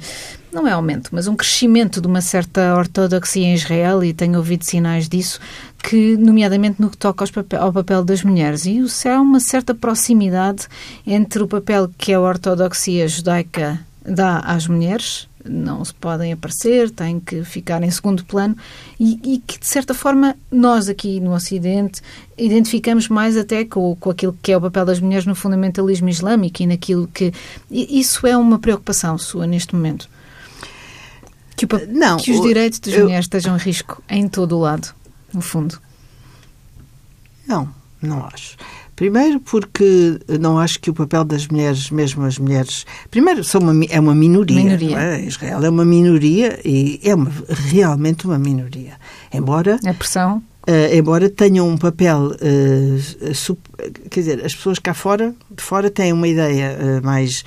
não 0.51 0.67
é 0.67 0.71
aumento, 0.71 1.09
mas 1.11 1.27
um 1.27 1.35
crescimento 1.35 2.01
de 2.01 2.07
uma 2.07 2.21
certa 2.21 2.75
ortodoxia 2.75 3.45
em 3.45 3.53
Israel, 3.53 4.03
e 4.03 4.13
tenho 4.13 4.37
ouvido 4.37 4.63
sinais 4.63 5.07
disso, 5.07 5.39
que, 5.83 6.17
nomeadamente 6.17 6.81
no 6.81 6.89
que 6.89 6.97
toca 6.97 7.25
papel, 7.27 7.61
ao 7.61 7.71
papel 7.71 8.03
das 8.03 8.23
mulheres. 8.23 8.65
E 8.65 8.77
isso 8.79 9.07
é 9.07 9.19
uma 9.19 9.39
certa 9.39 9.75
proximidade 9.75 10.67
entre 11.05 11.43
o 11.43 11.47
papel 11.47 11.89
que 11.97 12.13
a 12.13 12.19
ortodoxia 12.19 13.07
judaica 13.07 13.79
dá 14.03 14.39
às 14.39 14.67
mulheres, 14.67 15.26
não 15.49 15.83
se 15.83 15.93
podem 15.93 16.33
aparecer, 16.33 16.89
têm 16.89 17.19
que 17.19 17.43
ficar 17.43 17.81
em 17.83 17.91
segundo 17.91 18.25
plano 18.25 18.55
e, 18.99 19.19
e, 19.23 19.39
que, 19.39 19.59
de 19.59 19.67
certa 19.67 19.93
forma, 19.93 20.35
nós 20.51 20.89
aqui 20.89 21.19
no 21.19 21.33
Ocidente 21.33 22.01
identificamos 22.37 23.07
mais 23.07 23.37
até 23.37 23.65
com, 23.65 23.95
com 23.95 24.09
aquilo 24.09 24.37
que 24.41 24.51
é 24.51 24.57
o 24.57 24.61
papel 24.61 24.85
das 24.85 24.99
mulheres 24.99 25.25
no 25.25 25.35
fundamentalismo 25.35 26.09
islâmico 26.09 26.61
e 26.61 26.67
naquilo 26.67 27.07
que. 27.07 27.33
Isso 27.69 28.25
é 28.27 28.37
uma 28.37 28.59
preocupação 28.59 29.17
sua 29.17 29.47
neste 29.47 29.75
momento? 29.75 30.09
Que, 31.55 31.65
o, 31.65 31.69
não, 31.87 32.17
que 32.17 32.31
os 32.31 32.41
direitos 32.41 32.79
das 32.79 32.93
eu, 32.93 33.05
mulheres 33.05 33.25
estejam 33.25 33.55
em 33.55 33.59
risco 33.59 34.03
em 34.07 34.27
todo 34.27 34.55
o 34.55 34.59
lado, 34.59 34.93
no 35.33 35.41
fundo. 35.41 35.79
Não, 37.47 37.67
não 38.01 38.25
acho. 38.25 38.55
Primeiro 38.97 39.39
porque 39.39 40.19
não 40.39 40.57
acho 40.57 40.79
que 40.79 40.89
o 40.89 40.93
papel 40.93 41.23
das 41.23 41.47
mulheres, 41.47 41.91
mesmo 41.91 42.25
as 42.25 42.39
mulheres... 42.39 42.83
Primeiro, 43.11 43.43
são 43.43 43.61
uma, 43.61 43.85
é 43.85 43.99
uma 43.99 44.15
minoria. 44.15 44.57
minoria. 44.57 44.99
É? 44.99 45.21
Israel 45.21 45.63
é 45.63 45.69
uma 45.69 45.85
minoria 45.85 46.59
e 46.65 46.99
é 47.03 47.13
uma, 47.13 47.31
realmente 47.47 48.25
uma 48.25 48.39
minoria. 48.39 48.93
Embora... 49.31 49.79
A 49.85 49.93
pressão... 49.93 50.41
Uh, 50.67 50.93
embora 50.93 51.29
tenham 51.29 51.65
um 51.65 51.77
papel, 51.77 52.31
uh, 52.31 53.33
sub, 53.33 53.57
quer 54.09 54.19
dizer, 54.19 54.43
as 54.43 54.53
pessoas 54.53 54.79
cá 54.79 54.93
fora, 54.93 55.33
de 55.49 55.63
fora 55.63 55.89
têm 55.89 56.11
uma 56.11 56.27
ideia 56.27 56.77
uh, 56.77 57.05
mais 57.05 57.45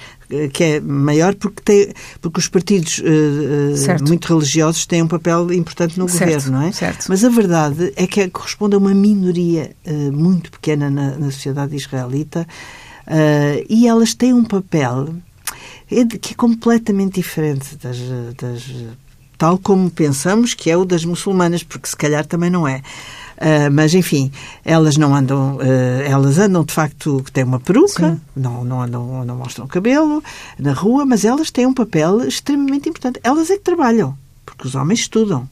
que 0.53 0.65
é 0.65 0.81
maior 0.81 1.35
porque 1.35 1.63
tem, 1.63 1.93
porque 2.21 2.39
os 2.39 2.49
partidos 2.49 3.03
muito 4.07 4.29
religiosos 4.29 4.87
têm 4.87 5.03
um 5.03 5.09
papel 5.09 5.53
importante 5.53 5.99
no 5.99 6.09
certo, 6.09 6.35
governo, 6.35 6.59
não 6.59 6.67
é? 6.67 6.73
Certo. 6.73 7.07
Mas 7.09 7.25
a 7.25 7.29
verdade 7.29 7.93
é 7.97 8.07
que 8.07 8.29
corresponde 8.29 8.75
a 8.75 8.79
uma 8.79 8.95
minoria 8.95 9.75
muito 10.13 10.51
pequena 10.51 10.91
na, 10.91 11.17
na 11.17 11.31
sociedade 11.31 11.77
israelita 11.77 12.47
e 13.69 13.87
elas 13.87 14.15
têm 14.15 14.33
um 14.33 14.45
papel 14.45 15.15
que 16.21 16.33
é 16.33 16.37
completamente 16.37 17.15
diferente 17.15 17.77
das, 17.77 17.99
das 18.41 18.63
tal 19.41 19.57
como 19.57 19.91
pensamos 19.91 20.53
que 20.53 20.71
é 20.71 20.77
o 20.77 20.85
das 20.85 21.03
muçulmanas, 21.03 21.63
porque 21.63 21.89
se 21.89 21.97
calhar 21.97 22.27
também 22.27 22.51
não 22.51 22.69
é. 22.69 22.83
Uh, 23.41 23.73
mas 23.73 23.95
enfim, 23.95 24.31
elas 24.63 24.99
não 24.99 25.15
andam, 25.15 25.57
uh, 25.57 26.03
elas 26.05 26.39
andam 26.39 26.63
de 26.63 26.75
facto 26.75 27.23
que 27.25 27.33
têm 27.33 27.43
uma 27.43 27.59
peruca, 27.59 28.21
não, 28.37 28.63
não 28.63 28.83
andam, 28.83 29.25
não 29.25 29.35
mostram 29.35 29.67
cabelo 29.67 30.23
na 30.59 30.75
rua, 30.75 31.07
mas 31.07 31.25
elas 31.25 31.51
têm 31.51 31.65
um 31.65 31.73
papel 31.73 32.23
extremamente 32.23 32.91
importante. 32.91 33.19
Elas 33.25 33.49
é 33.49 33.57
que 33.57 33.65
trabalham, 33.65 34.15
porque 34.45 34.67
os 34.67 34.75
homens 34.75 35.01
estudam. 35.01 35.49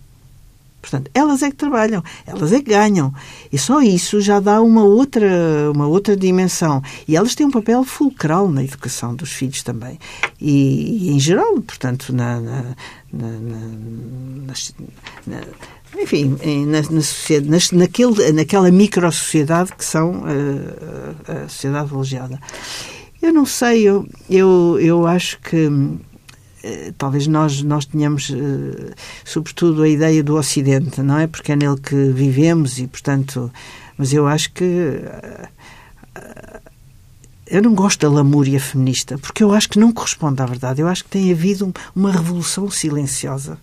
Portanto, 0.83 1.11
elas 1.12 1.42
é 1.42 1.51
que 1.51 1.57
trabalham, 1.57 2.03
elas 2.27 2.53
é 2.53 2.61
que 2.61 2.70
ganham. 2.70 3.12
E 3.53 3.59
só 3.59 3.81
isso 3.81 4.20
já 4.20 4.38
dá 4.38 4.62
uma 4.62 4.85
outra, 4.85 5.27
uma 5.74 5.87
outra 5.87 6.16
dimensão. 6.16 6.83
E 7.07 7.16
elas 7.16 7.35
têm 7.35 7.46
um 7.46 7.51
papel 7.51 7.83
fulcral 7.85 8.48
na 8.48 8.62
educação 8.62 9.14
dos 9.14 9.33
filhos 9.33 9.62
também. 9.62 9.98
E, 10.40 11.09
e 11.09 11.11
em 11.11 11.18
geral, 11.18 11.55
portanto, 11.61 12.12
na, 12.12 12.40
na, 12.40 12.62
na, 13.12 14.55
na 15.27 15.40
enfim, 15.96 16.37
na, 16.66 16.83
na 16.83 17.03
sociedade, 17.03 17.74
naquele, 17.74 18.33
naquela 18.33 18.70
micro-sociedade 18.70 19.72
que 19.74 19.85
são 19.85 20.24
a, 20.24 20.33
eh, 21.31 21.44
a 21.44 21.48
sociedade 21.48 21.90
religiada. 21.90 22.40
Eu 23.20 23.33
não 23.33 23.46
sei, 23.46 23.83
eu, 23.83 24.07
eu, 24.31 24.79
eu 24.81 25.07
acho 25.07 25.40
que 25.40 25.68
eh, 26.62 26.92
talvez 26.98 27.27
nós 27.27 27.62
nós 27.62 27.85
tenhamos 27.85 28.31
eh, 28.31 28.92
sobretudo 29.24 29.83
a 29.83 29.88
ideia 29.88 30.22
do 30.22 30.37
Ocidente 30.37 31.01
não 31.03 31.18
é? 31.18 31.27
Porque 31.27 31.53
é 31.53 31.57
nele 31.57 31.79
que 31.81 32.11
vivemos 32.12 32.79
e 32.79 32.87
portanto 32.87 33.51
mas 33.96 34.12
eu 34.12 34.27
acho 34.27 34.53
que 34.53 34.64
eh, 34.64 35.48
eu 37.46 37.62
não 37.62 37.74
gosto 37.74 38.01
da 38.01 38.11
lamúria 38.14 38.61
feminista 38.61 39.16
porque 39.18 39.42
eu 39.42 39.53
acho 39.53 39.68
que 39.68 39.79
não 39.79 39.92
corresponde 39.92 40.42
à 40.42 40.46
verdade. 40.46 40.83
Eu 40.83 40.88
acho 40.88 41.05
que 41.05 41.11
tem 41.11 41.33
havido 41.33 41.72
uma 41.94 42.12
revolução 42.12 42.70
silenciosa 42.70 43.59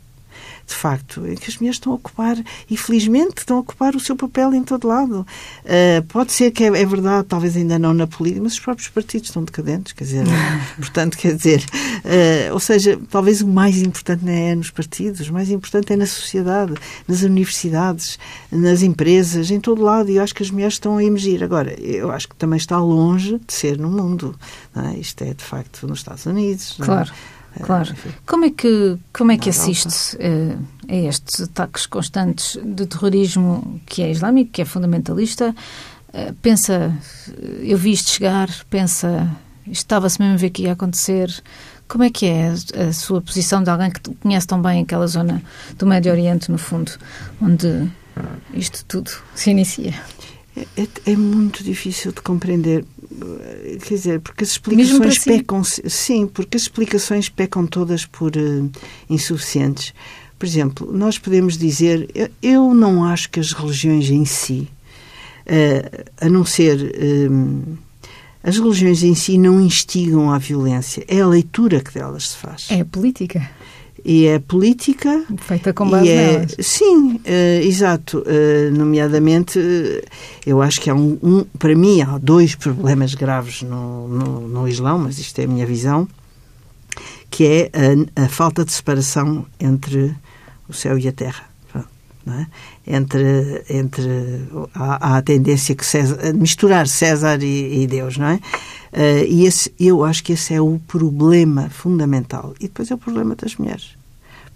de 0.65 0.73
facto, 0.73 1.25
em 1.27 1.35
que 1.35 1.49
as 1.49 1.57
mulheres 1.57 1.77
estão 1.77 1.91
a 1.91 1.95
ocupar, 1.95 2.37
e 2.69 2.77
felizmente 2.77 3.39
estão 3.39 3.57
a 3.57 3.59
ocupar 3.59 3.95
o 3.95 3.99
seu 3.99 4.15
papel 4.15 4.53
em 4.53 4.63
todo 4.63 4.87
lado. 4.87 5.25
Uh, 5.63 6.03
pode 6.07 6.31
ser 6.31 6.51
que 6.51 6.63
é, 6.63 6.67
é, 6.67 6.85
verdade, 6.85 7.27
talvez 7.27 7.55
ainda 7.55 7.77
não 7.77 7.93
na 7.93 8.07
política, 8.07 8.41
mas 8.43 8.53
os 8.53 8.59
próprios 8.59 8.89
partidos 8.89 9.29
estão 9.29 9.43
decadentes, 9.43 9.93
quer 9.93 10.03
dizer, 10.03 10.25
portanto, 10.77 11.17
quer 11.17 11.35
dizer, 11.35 11.63
uh, 11.63 12.53
ou 12.53 12.59
seja, 12.59 12.99
talvez 13.09 13.41
o 13.41 13.47
mais 13.47 13.77
importante 13.77 14.25
não 14.25 14.31
é 14.31 14.55
nos 14.55 14.71
partidos, 14.71 15.29
o 15.29 15.33
mais 15.33 15.49
importante 15.49 15.93
é 15.93 15.95
na 15.95 16.05
sociedade, 16.05 16.73
nas 17.07 17.21
universidades, 17.21 18.17
nas 18.51 18.81
empresas, 18.81 19.51
em 19.51 19.59
todo 19.59 19.83
lado, 19.83 20.09
e 20.09 20.17
eu 20.17 20.23
acho 20.23 20.33
que 20.33 20.43
as 20.43 20.49
mulheres 20.49 20.75
estão 20.75 20.97
a 20.97 21.03
emergir. 21.03 21.43
Agora, 21.43 21.73
eu 21.79 22.11
acho 22.11 22.27
que 22.27 22.35
também 22.35 22.57
está 22.57 22.79
longe 22.79 23.39
de 23.45 23.53
ser 23.53 23.77
no 23.77 23.89
mundo. 23.89 24.35
É? 24.75 24.97
Isto 24.97 25.23
é, 25.23 25.33
de 25.33 25.43
facto, 25.43 25.87
nos 25.87 25.99
Estados 25.99 26.25
Unidos. 26.25 26.77
É? 26.81 27.44
Claro. 27.61 27.93
Claro. 27.95 28.15
Como 28.25 28.45
é 28.45 28.49
que, 28.49 28.97
como 29.13 29.31
é 29.31 29.37
que 29.37 29.49
assiste 29.49 30.15
uh, 30.17 30.59
a 30.87 30.95
estes 30.95 31.41
ataques 31.41 31.85
constantes 31.85 32.57
de 32.63 32.85
terrorismo 32.85 33.81
que 33.85 34.01
é 34.01 34.11
islâmico, 34.11 34.51
que 34.51 34.61
é 34.61 34.65
fundamentalista? 34.65 35.55
Uh, 36.09 36.33
pensa, 36.41 36.93
eu 37.61 37.77
vi 37.77 37.91
isto 37.91 38.11
chegar, 38.11 38.49
pensa, 38.69 39.29
estava-se 39.67 40.19
mesmo 40.19 40.35
a 40.35 40.37
ver 40.37 40.49
que 40.49 40.63
ia 40.63 40.73
acontecer. 40.73 41.31
Como 41.87 42.03
é 42.03 42.09
que 42.09 42.25
é 42.25 42.49
a, 42.49 42.87
a, 42.87 42.93
sua 42.93 43.21
posição 43.21 43.63
de 43.63 43.69
alguém 43.69 43.91
que 43.91 44.01
conhece 44.15 44.47
tão 44.47 44.61
bem 44.61 44.81
aquela 44.81 45.07
zona 45.07 45.41
do 45.77 45.85
Médio 45.85 46.11
Oriente, 46.11 46.51
no 46.51 46.57
fundo, 46.57 46.91
onde 47.41 47.89
isto 48.53 48.83
tudo 48.85 49.11
se 49.35 49.51
inicia? 49.51 49.93
É, 50.55 50.81
é, 50.81 50.87
é 51.11 51.15
muito 51.15 51.63
difícil 51.63 52.11
de 52.11 52.21
compreender 52.21 52.85
quer 53.83 53.95
dizer, 53.95 54.19
porque 54.19 54.43
as 54.43 54.51
explicações 54.51 55.15
si? 55.15 55.29
pecam, 55.29 55.63
sim, 55.63 56.27
porque 56.27 56.57
as 56.57 56.63
explicações 56.63 57.29
pecam 57.29 57.65
todas 57.65 58.05
por 58.05 58.31
uh, 58.35 58.71
insuficientes. 59.09 59.93
Por 60.37 60.45
exemplo, 60.45 60.91
nós 60.91 61.17
podemos 61.17 61.57
dizer, 61.57 62.09
eu 62.41 62.73
não 62.73 63.05
acho 63.05 63.29
que 63.29 63.39
as 63.39 63.53
religiões 63.53 64.09
em 64.09 64.25
si, 64.25 64.67
uh, 65.47 66.05
a 66.19 66.29
não 66.29 66.45
ser 66.45 66.77
uh, 66.77 67.77
as 68.43 68.59
religiões 68.59 69.01
em 69.01 69.15
si 69.15 69.39
não 69.39 69.59
instigam 69.59 70.31
à 70.31 70.37
violência, 70.37 71.03
é 71.07 71.19
a 71.19 71.27
leitura 71.27 71.81
que 71.81 71.91
delas 71.91 72.29
se 72.29 72.37
faz. 72.37 72.67
É 72.69 72.81
a 72.81 72.85
política. 72.85 73.49
E 74.05 74.27
é 74.27 74.37
política. 74.37 75.25
Feita 75.37 75.73
com 75.73 75.89
base 75.89 76.09
é, 76.09 76.15
nelas. 76.15 76.55
Sim, 76.59 77.15
uh, 77.15 77.65
exato. 77.65 78.19
Uh, 78.19 78.71
nomeadamente, 78.71 79.57
uh, 79.57 80.01
eu 80.45 80.61
acho 80.61 80.79
que 80.79 80.91
há 80.91 80.93
um, 80.93 81.17
um, 81.23 81.43
para 81.57 81.75
mim, 81.75 82.01
há 82.03 82.19
dois 82.19 82.53
problemas 82.53 83.15
graves 83.15 83.63
no, 83.63 84.07
no, 84.07 84.47
no, 84.47 84.67
Islão, 84.67 84.99
mas 84.99 85.17
isto 85.17 85.39
é 85.39 85.45
a 85.45 85.47
minha 85.47 85.65
visão, 85.65 86.07
que 87.31 87.45
é 87.45 87.71
a, 88.15 88.25
a 88.25 88.29
falta 88.29 88.63
de 88.63 88.71
separação 88.71 89.43
entre 89.59 90.15
o 90.69 90.73
céu 90.73 90.99
e 90.99 91.07
a 91.07 91.11
terra. 91.11 91.55
É? 92.27 92.95
Entre, 92.95 93.63
entre 93.69 94.09
há, 94.73 95.13
há, 95.13 95.17
a 95.17 95.21
tendência 95.21 95.75
que 95.75 95.85
César, 95.85 96.33
misturar 96.33 96.87
César 96.87 97.37
e, 97.43 97.83
e 97.83 97.87
Deus, 97.87 98.17
não 98.17 98.25
é? 98.25 98.35
Uh, 98.91 99.25
e 99.27 99.45
esse, 99.45 99.71
eu 99.79 100.03
acho 100.03 100.23
que 100.23 100.33
esse 100.33 100.51
é 100.53 100.59
o 100.59 100.79
problema 100.87 101.69
fundamental. 101.69 102.55
E 102.59 102.63
depois 102.63 102.89
é 102.89 102.95
o 102.95 102.97
problema 102.97 103.35
das 103.35 103.55
mulheres. 103.57 103.94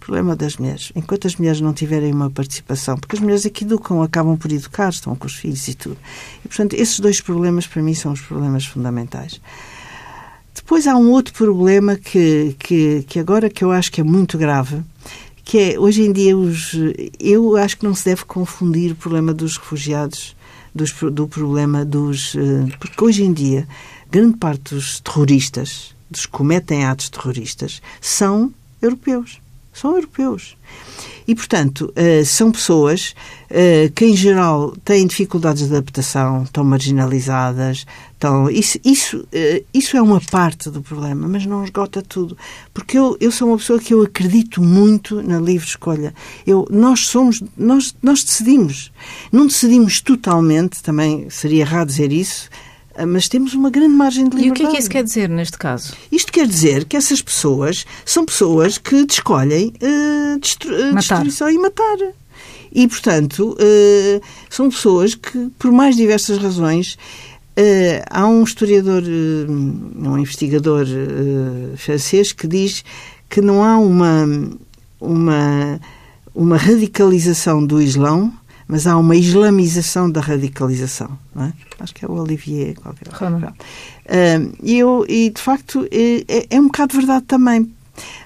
Problema 0.10 0.36
das 0.36 0.58
mulheres. 0.58 0.91
Enquanto 0.95 1.28
as 1.28 1.36
mulheres 1.36 1.62
não 1.62 1.72
tiverem 1.72 2.12
uma 2.12 2.32
participação, 2.32 2.98
porque 2.98 3.15
as 3.15 3.22
mulheres 3.22 3.45
aqui 3.45 3.63
educam, 3.63 4.02
acabam 4.02 4.36
por 4.36 4.52
educar, 4.52 4.89
estão 4.89 5.15
com 5.15 5.28
os 5.28 5.36
filhos 5.36 5.67
e 5.67 5.76
tudo. 5.76 5.98
E, 6.43 6.48
portanto, 6.48 6.74
esses 6.74 7.00
dois 7.00 7.22
problemas, 7.22 7.67
para 7.67 7.80
mim, 7.84 7.93
são 7.93 8.13
os 8.13 8.19
problemas 8.19 8.65
fundamentais. 8.65 9.39
Depois 10.56 10.88
há 10.88 10.95
um 10.95 11.12
outro 11.12 11.32
problema 11.36 11.95
que, 11.95 12.56
que, 12.58 13.04
que 13.04 13.19
agora 13.19 13.52
que 13.52 13.63
eu 13.63 13.72
acho 13.72 13.91
que 13.91 14.02
é 14.02 14.04
muito 14.04 14.36
grave, 14.36 14.82
que 15.43 15.60
é, 15.60 15.80
hoje 15.80 16.02
em 16.02 16.12
dia, 16.12 16.36
os, 16.36 16.72
eu 17.19 17.56
acho 17.56 17.78
que 17.78 17.86
não 17.86 17.93
se 17.93 18.06
deve 18.06 18.26
confundir 18.26 18.93
o 18.93 18.95
problema 18.95 19.32
dos 19.32 19.58
refugiados 19.58 20.36
dos, 20.74 20.91
do 20.91 21.28
problema 21.28 21.86
dos... 21.86 22.34
Eh, 22.36 22.76
porque 22.80 23.04
hoje 23.04 23.24
em 23.24 23.32
dia, 23.32 23.67
grande 24.10 24.38
parte 24.38 24.74
dos 24.74 25.00
terroristas, 25.02 25.93
dos 26.10 26.26
que 26.26 26.32
cometem 26.32 26.84
atos 26.84 27.10
terroristas, 27.10 27.80
são 28.02 28.52
europeus. 28.82 29.39
São 29.80 29.96
europeus. 29.96 30.58
E, 31.30 31.36
portanto, 31.36 31.94
uh, 31.96 32.26
são 32.26 32.52
pessoas 32.52 33.13
uh, 33.52 33.92
que, 33.94 34.04
em 34.04 34.15
geral, 34.15 34.74
têm 34.84 35.06
dificuldades 35.06 35.68
de 35.68 35.76
adaptação, 35.76 36.42
estão 36.42 36.63
marginalizadas. 36.63 37.86
Estão... 38.13 38.50
Isso, 38.50 38.80
isso, 38.84 39.18
uh, 39.20 39.65
isso 39.72 39.96
é 39.96 40.02
uma 40.02 40.20
parte 40.20 40.72
do 40.72 40.82
problema, 40.82 41.28
mas 41.28 41.46
não 41.46 41.63
esgota 41.63 42.02
tudo. 42.02 42.36
Porque 42.74 42.98
eu, 42.98 43.15
eu 43.22 43.32
sou 43.32 43.48
uma 43.48 43.58
pessoa 43.58 43.80
que 43.80 43.94
eu 43.94 44.02
acredito 44.02 44.60
muito 44.60 45.22
na 45.22 45.39
livre 45.39 45.68
escolha. 45.68 46.15
Eu, 46.48 46.68
nós 46.72 47.06
somos, 47.06 47.44
nós, 47.56 47.96
nós 48.02 48.24
decidimos. 48.24 48.92
Não 49.32 49.46
decidimos 49.46 50.02
totalmente, 50.02 50.82
também 50.82 51.30
seria 51.30 51.62
errado 51.62 51.89
dizer 51.89 52.12
isso, 52.12 52.50
mas 53.06 53.28
temos 53.28 53.54
uma 53.54 53.70
grande 53.70 53.96
margem 53.96 54.28
de 54.28 54.36
liberdade. 54.36 54.62
E 54.62 54.66
o 54.66 54.68
que 54.68 54.72
é 54.72 54.76
que 54.76 54.82
isso 54.82 54.90
quer 54.90 55.04
dizer 55.04 55.30
neste 55.30 55.58
caso? 55.58 55.94
Isto 56.12 56.32
quer 56.32 56.48
dizer 56.48 56.86
que 56.86 56.98
essas 56.98 57.22
pessoas 57.22 57.86
são 58.06 58.26
pessoas 58.26 58.78
que 58.78 59.06
escolhem 59.10 59.74
uh, 59.82 60.40
destru 60.40 60.72
matar. 60.94 61.24
destruição 61.24 61.50
e 61.50 61.58
matar. 61.58 61.98
E, 62.72 62.88
portanto, 62.88 63.58
uh, 63.60 64.22
são 64.50 64.70
pessoas 64.70 65.16
que, 65.16 65.50
por 65.58 65.72
mais 65.72 65.96
diversas 65.96 66.38
razões, 66.38 66.94
uh, 67.58 68.04
há 68.10 68.28
um 68.28 68.44
historiador, 68.44 69.04
um 69.04 70.18
investigador 70.18 70.86
francês 71.78 72.32
que 72.32 72.48
diz 72.48 72.84
que 73.30 73.42
não 73.42 73.64
há 73.64 73.78
uma, 73.78 74.26
uma, 75.00 75.80
uma 76.34 76.58
radicalização 76.58 77.66
do 77.66 77.82
Islão 77.82 78.34
mas 78.70 78.86
há 78.86 78.96
uma 78.96 79.16
islamização 79.16 80.12
da 80.12 80.22
radicalização. 80.22 81.18
É? 81.36 81.52
Acho 81.80 81.96
que 81.96 82.06
é 82.06 82.08
o 82.08 82.12
Olivier. 82.12 82.76
Qualquer 82.76 83.10
coisa. 83.10 83.54
E, 84.62 84.78
eu, 84.78 85.04
e, 85.10 85.32
de 85.32 85.42
facto, 85.42 85.88
é, 85.92 86.24
é, 86.28 86.46
é, 86.52 86.62
um 86.62 86.66
bocado 86.66 86.96
verdade 86.96 87.26
também. 87.26 87.68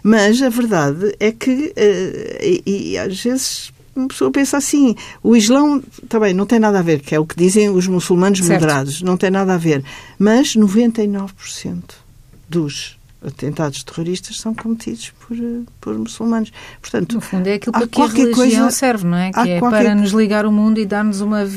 Mas 0.04 0.42
a 0.42 0.50
verdade 0.50 1.16
é 1.18 1.32
que, 1.32 1.50
uh, 1.50 2.44
e, 2.44 2.92
e 2.92 2.98
às 2.98 3.24
vezes 3.24 3.72
uma 3.96 4.10
pessoa 4.10 4.30
pensa 4.32 4.58
assim, 4.58 4.96
o 5.24 5.34
Islão 5.34 5.82
também 6.10 6.34
não 6.34 6.46
tem 6.46 6.60
nada 6.60 6.80
a 6.80 6.82
ver, 6.82 7.00
que 7.00 7.16
é 7.16 7.20
o 7.20 7.26
que 7.26 7.38
dizem 7.38 7.70
os 7.70 7.88
muçulmanos 7.88 8.40
certo. 8.40 8.52
moderados, 8.52 9.02
não 9.02 9.16
tem 9.16 9.32
nada 9.32 9.54
a 9.54 9.58
ver. 9.58 9.82
Mas 10.20 10.58
99% 10.58 11.82
dos 12.50 12.98
atentados 13.26 13.84
terroristas 13.84 14.38
são 14.38 14.54
cometidos 14.54 15.12
por, 15.12 15.38
eh, 15.38 15.62
por 15.80 15.98
muçulmanos. 15.98 16.52
Portanto, 16.82 17.14
no 17.14 17.22
fundo 17.22 17.48
é 17.48 17.54
aquilo 17.54 17.72
para 17.72 17.88
que 17.88 18.02
a 18.02 18.06
religião 18.08 18.34
coisa, 18.34 18.72
serve, 18.72 19.06
não 19.06 19.18
é? 19.18 19.32
Que 19.32 19.40
é 19.40 19.60
qualquer... 19.60 19.84
para 19.84 19.96
nos 19.96 20.12
ligar 20.12 20.46
o 20.46 20.52
mundo 20.52 20.80
e 20.80 20.86
dar-nos 20.86 21.22
uma, 21.22 21.48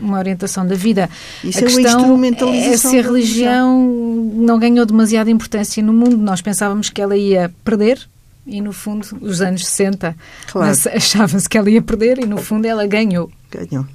uma 0.00 0.18
orientação 0.18 0.66
da 0.66 0.74
vida. 0.74 1.08
Isso 1.44 1.58
a 1.58 1.62
é 1.62 1.64
questão 1.64 2.24
é 2.52 2.76
se 2.76 2.98
a 2.98 3.02
religião 3.02 3.86
não 4.34 4.58
ganhou 4.58 4.86
demasiada 4.86 5.30
importância 5.30 5.82
no 5.82 5.92
mundo. 5.92 6.16
Nós 6.16 6.40
pensávamos 6.40 6.90
que 6.90 7.00
ela 7.00 7.16
ia 7.16 7.52
perder, 7.64 8.00
e 8.46 8.60
no 8.60 8.72
fundo, 8.72 9.06
os 9.20 9.40
anos 9.40 9.66
60, 9.66 10.16
claro. 10.50 10.76
achava-se 10.94 11.48
que 11.48 11.58
ela 11.58 11.70
ia 11.70 11.82
perder 11.82 12.18
e 12.18 12.26
no 12.26 12.38
fundo 12.38 12.66
ela 12.66 12.86
ganhou. 12.86 13.30
Ganhou 13.50 13.86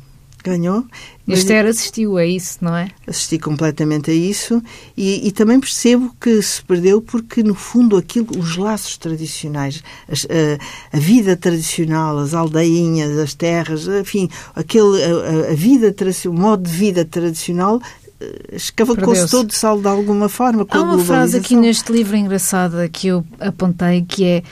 ganhou. 0.44 0.86
Esther 1.28 1.66
assistiu 1.66 2.18
a 2.18 2.26
isso, 2.26 2.58
não 2.62 2.76
é? 2.76 2.90
Assisti 3.08 3.40
completamente 3.40 4.12
a 4.12 4.14
isso 4.14 4.62
e, 4.98 5.28
e, 5.28 5.32
também 5.32 5.60
percebo 5.60 6.14
que 6.20 6.42
se 6.42 6.62
perdeu 6.64 7.02
porque, 7.02 7.42
no 7.42 7.56
fundo, 7.56 7.96
aquilo, 7.96 8.28
os 8.38 8.58
laços 8.58 8.98
tradicionais, 8.98 9.82
a, 10.10 10.98
a, 10.98 11.00
vida 11.00 11.38
tradicional, 11.38 12.18
as 12.18 12.34
aldeinhas, 12.34 13.18
as 13.18 13.34
terras, 13.34 13.88
enfim, 13.88 14.30
aquele, 14.54 15.04
a, 15.04 15.52
a 15.52 15.56
vida, 15.56 15.96
o 16.26 16.34
modo 16.34 16.64
de 16.64 16.72
vida 16.76 17.06
tradicional 17.06 17.80
eh, 18.20 18.56
escavacou-se 18.56 19.30
todo 19.30 19.48
de 19.48 19.56
sal 19.56 19.80
de 19.80 19.88
alguma 19.88 20.30
forma 20.30 20.66
com 20.66 20.78
Há 20.78 20.82
uma 20.82 21.00
frase 21.00 21.38
aqui 21.38 21.56
neste 21.56 21.92
livro 21.92 22.16
engraçada 22.16 22.88
que 22.88 23.08
eu 23.08 23.26
apontei 23.40 24.04
que 24.08 24.24
é 24.24 24.44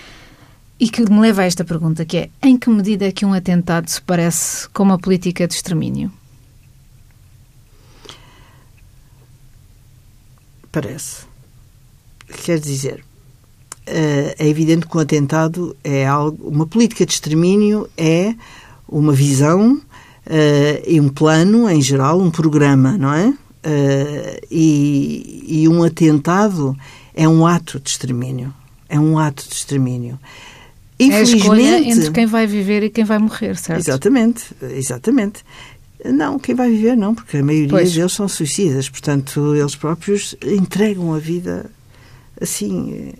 e 0.79 0.89
que 0.89 1.01
me 1.09 1.19
leva 1.19 1.41
a 1.41 1.45
esta 1.45 1.65
pergunta, 1.65 2.05
que 2.05 2.17
é 2.17 2.29
em 2.41 2.57
que 2.57 2.69
medida 2.69 3.05
é 3.05 3.11
que 3.11 3.25
um 3.25 3.33
atentado 3.33 3.89
se 3.89 4.01
parece 4.01 4.69
com 4.69 4.83
uma 4.83 4.97
política 4.97 5.47
de 5.47 5.53
extermínio? 5.53 6.11
Parece. 10.71 11.25
Quer 12.45 12.59
dizer, 12.59 13.03
eh, 13.85 14.35
é 14.37 14.47
evidente 14.47 14.85
que 14.87 14.95
um 14.95 15.01
atentado 15.01 15.75
é 15.83 16.05
algo. 16.05 16.47
Uma 16.47 16.67
política 16.67 17.05
de 17.05 17.11
extermínio 17.11 17.89
é 17.97 18.35
uma 18.87 19.11
visão 19.11 19.81
eh, 20.25 20.83
e 20.87 21.01
um 21.01 21.09
plano, 21.09 21.67
em 21.69 21.81
geral, 21.81 22.21
um 22.21 22.29
programa, 22.29 22.97
não 22.97 23.13
é? 23.13 23.33
Eh, 23.63 24.41
e, 24.49 25.45
e 25.63 25.67
um 25.67 25.83
atentado 25.83 26.77
é 27.15 27.27
um 27.27 27.45
ato 27.45 27.79
de 27.79 27.89
extermínio. 27.89 28.53
É 28.87 28.99
um 28.99 29.17
ato 29.17 29.47
de 29.47 29.55
extermínio. 29.55 30.19
Infelizmente, 30.99 31.13
é 31.13 31.19
a 31.19 31.79
escolha 31.79 31.89
entre 31.89 32.11
quem 32.11 32.25
vai 32.25 32.45
viver 32.45 32.83
e 32.83 32.89
quem 32.89 33.05
vai 33.05 33.17
morrer, 33.17 33.55
certo? 33.55 33.79
Exatamente, 33.79 34.43
exatamente. 34.61 35.43
Não, 36.05 36.37
quem 36.37 36.55
vai 36.55 36.69
viver 36.69 36.95
não, 36.95 37.15
porque 37.15 37.37
a 37.37 37.43
maioria 37.43 37.69
pois. 37.69 37.93
deles 37.93 38.13
são 38.13 38.27
suicidas, 38.27 38.89
portanto, 38.89 39.55
eles 39.55 39.75
próprios 39.75 40.35
entregam 40.43 41.13
a 41.13 41.19
vida 41.19 41.69
assim. 42.39 43.13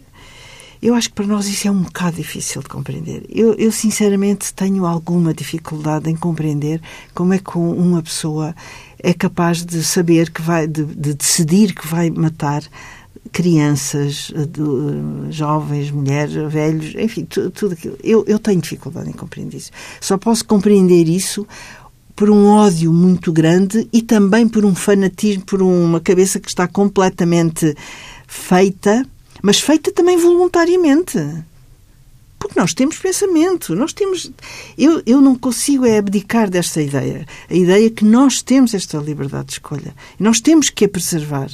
Eu 0.82 0.96
acho 0.96 1.10
que 1.10 1.16
para 1.16 1.28
nós 1.28 1.48
isso 1.48 1.68
é 1.68 1.72
um 1.72 1.84
bocado 1.84 2.16
difícil 2.16 2.62
de 2.62 2.70
compreender. 2.70 3.26
Eu, 3.30 3.54
eu 3.56 3.70
sinceramente 3.70 4.54
tenho 4.54 4.86
alguma 4.86 5.34
dificuldade 5.34 6.10
em 6.10 6.16
compreender 6.16 6.82
como 7.14 7.34
é 7.34 7.38
que 7.38 7.58
uma 7.58 8.02
pessoa 8.02 8.56
é 8.98 9.14
capaz 9.14 9.66
de 9.66 9.84
saber 9.84 10.30
que 10.32 10.42
vai, 10.42 10.68
de, 10.68 10.86
de 10.86 11.14
decidir 11.14 11.74
que 11.74 11.86
vai 11.86 12.10
matar 12.10 12.64
crianças, 13.32 14.32
jovens, 15.30 15.92
mulheres, 15.92 16.34
velhos, 16.52 16.96
enfim, 16.96 17.26
tudo, 17.26 17.52
tudo 17.52 17.74
aquilo. 17.74 17.98
Eu, 18.04 18.24
eu 18.28 18.40
tenho 18.40 18.62
dificuldade 18.62 19.10
em 19.10 19.14
compreender 19.14 19.58
isso. 19.58 19.72
Só 20.02 20.18
posso 20.18 20.46
compreender 20.46 21.08
isso 21.08 21.48
por 22.16 22.30
um 22.30 22.48
ódio 22.48 22.92
muito 22.92 23.32
grande 23.32 23.88
e 23.94 24.02
também 24.02 24.48
por 24.48 24.66
um 24.66 24.76
fanatismo, 24.76 25.46
por 25.46 25.62
uma 25.62 26.02
cabeça 26.02 26.40
que 26.40 26.50
está 26.50 26.68
completamente 26.68 27.74
feita, 28.28 29.06
mas 29.42 29.60
feita 29.60 29.92
também 29.92 30.18
voluntariamente. 30.18 31.18
Porque 32.38 32.60
nós 32.60 32.74
temos 32.74 32.98
pensamento, 32.98 33.76
nós 33.76 33.92
temos. 33.92 34.32
Eu, 34.78 35.04
eu 35.06 35.20
não 35.20 35.36
consigo 35.36 35.86
é 35.86 35.98
abdicar 35.98 36.50
desta 36.50 36.82
ideia. 36.82 37.26
A 37.50 37.54
ideia 37.54 37.90
que 37.90 38.06
nós 38.06 38.42
temos 38.42 38.74
esta 38.74 38.98
liberdade 38.98 39.48
de 39.48 39.54
escolha. 39.54 39.94
Nós 40.18 40.40
temos 40.40 40.70
que 40.70 40.86
a 40.86 40.90
preservar. 40.90 41.50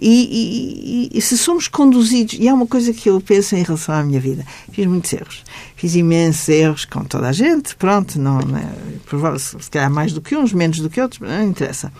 E, 0.00 1.08
e, 1.12 1.18
e, 1.18 1.20
se 1.20 1.36
somos 1.36 1.66
conduzidos, 1.66 2.36
e 2.38 2.48
há 2.48 2.54
uma 2.54 2.68
coisa 2.68 2.92
que 2.92 3.10
eu 3.10 3.20
penso 3.20 3.56
em 3.56 3.64
relação 3.64 3.94
à 3.96 4.02
minha 4.04 4.20
vida, 4.20 4.46
fiz 4.70 4.86
muitos 4.86 5.12
erros, 5.12 5.42
fiz 5.74 5.96
imensos 5.96 6.48
erros 6.48 6.84
com 6.84 7.02
toda 7.02 7.28
a 7.28 7.32
gente, 7.32 7.74
pronto, 7.74 8.16
não, 8.16 8.38
não 8.38 8.58
é, 8.58 9.38
se 9.38 9.70
calhar 9.70 9.90
mais 9.90 10.12
do 10.12 10.20
que 10.20 10.36
uns, 10.36 10.52
menos 10.52 10.78
do 10.78 10.88
que 10.88 11.00
outros, 11.00 11.20
não 11.20 11.42
interessa. 11.42 11.92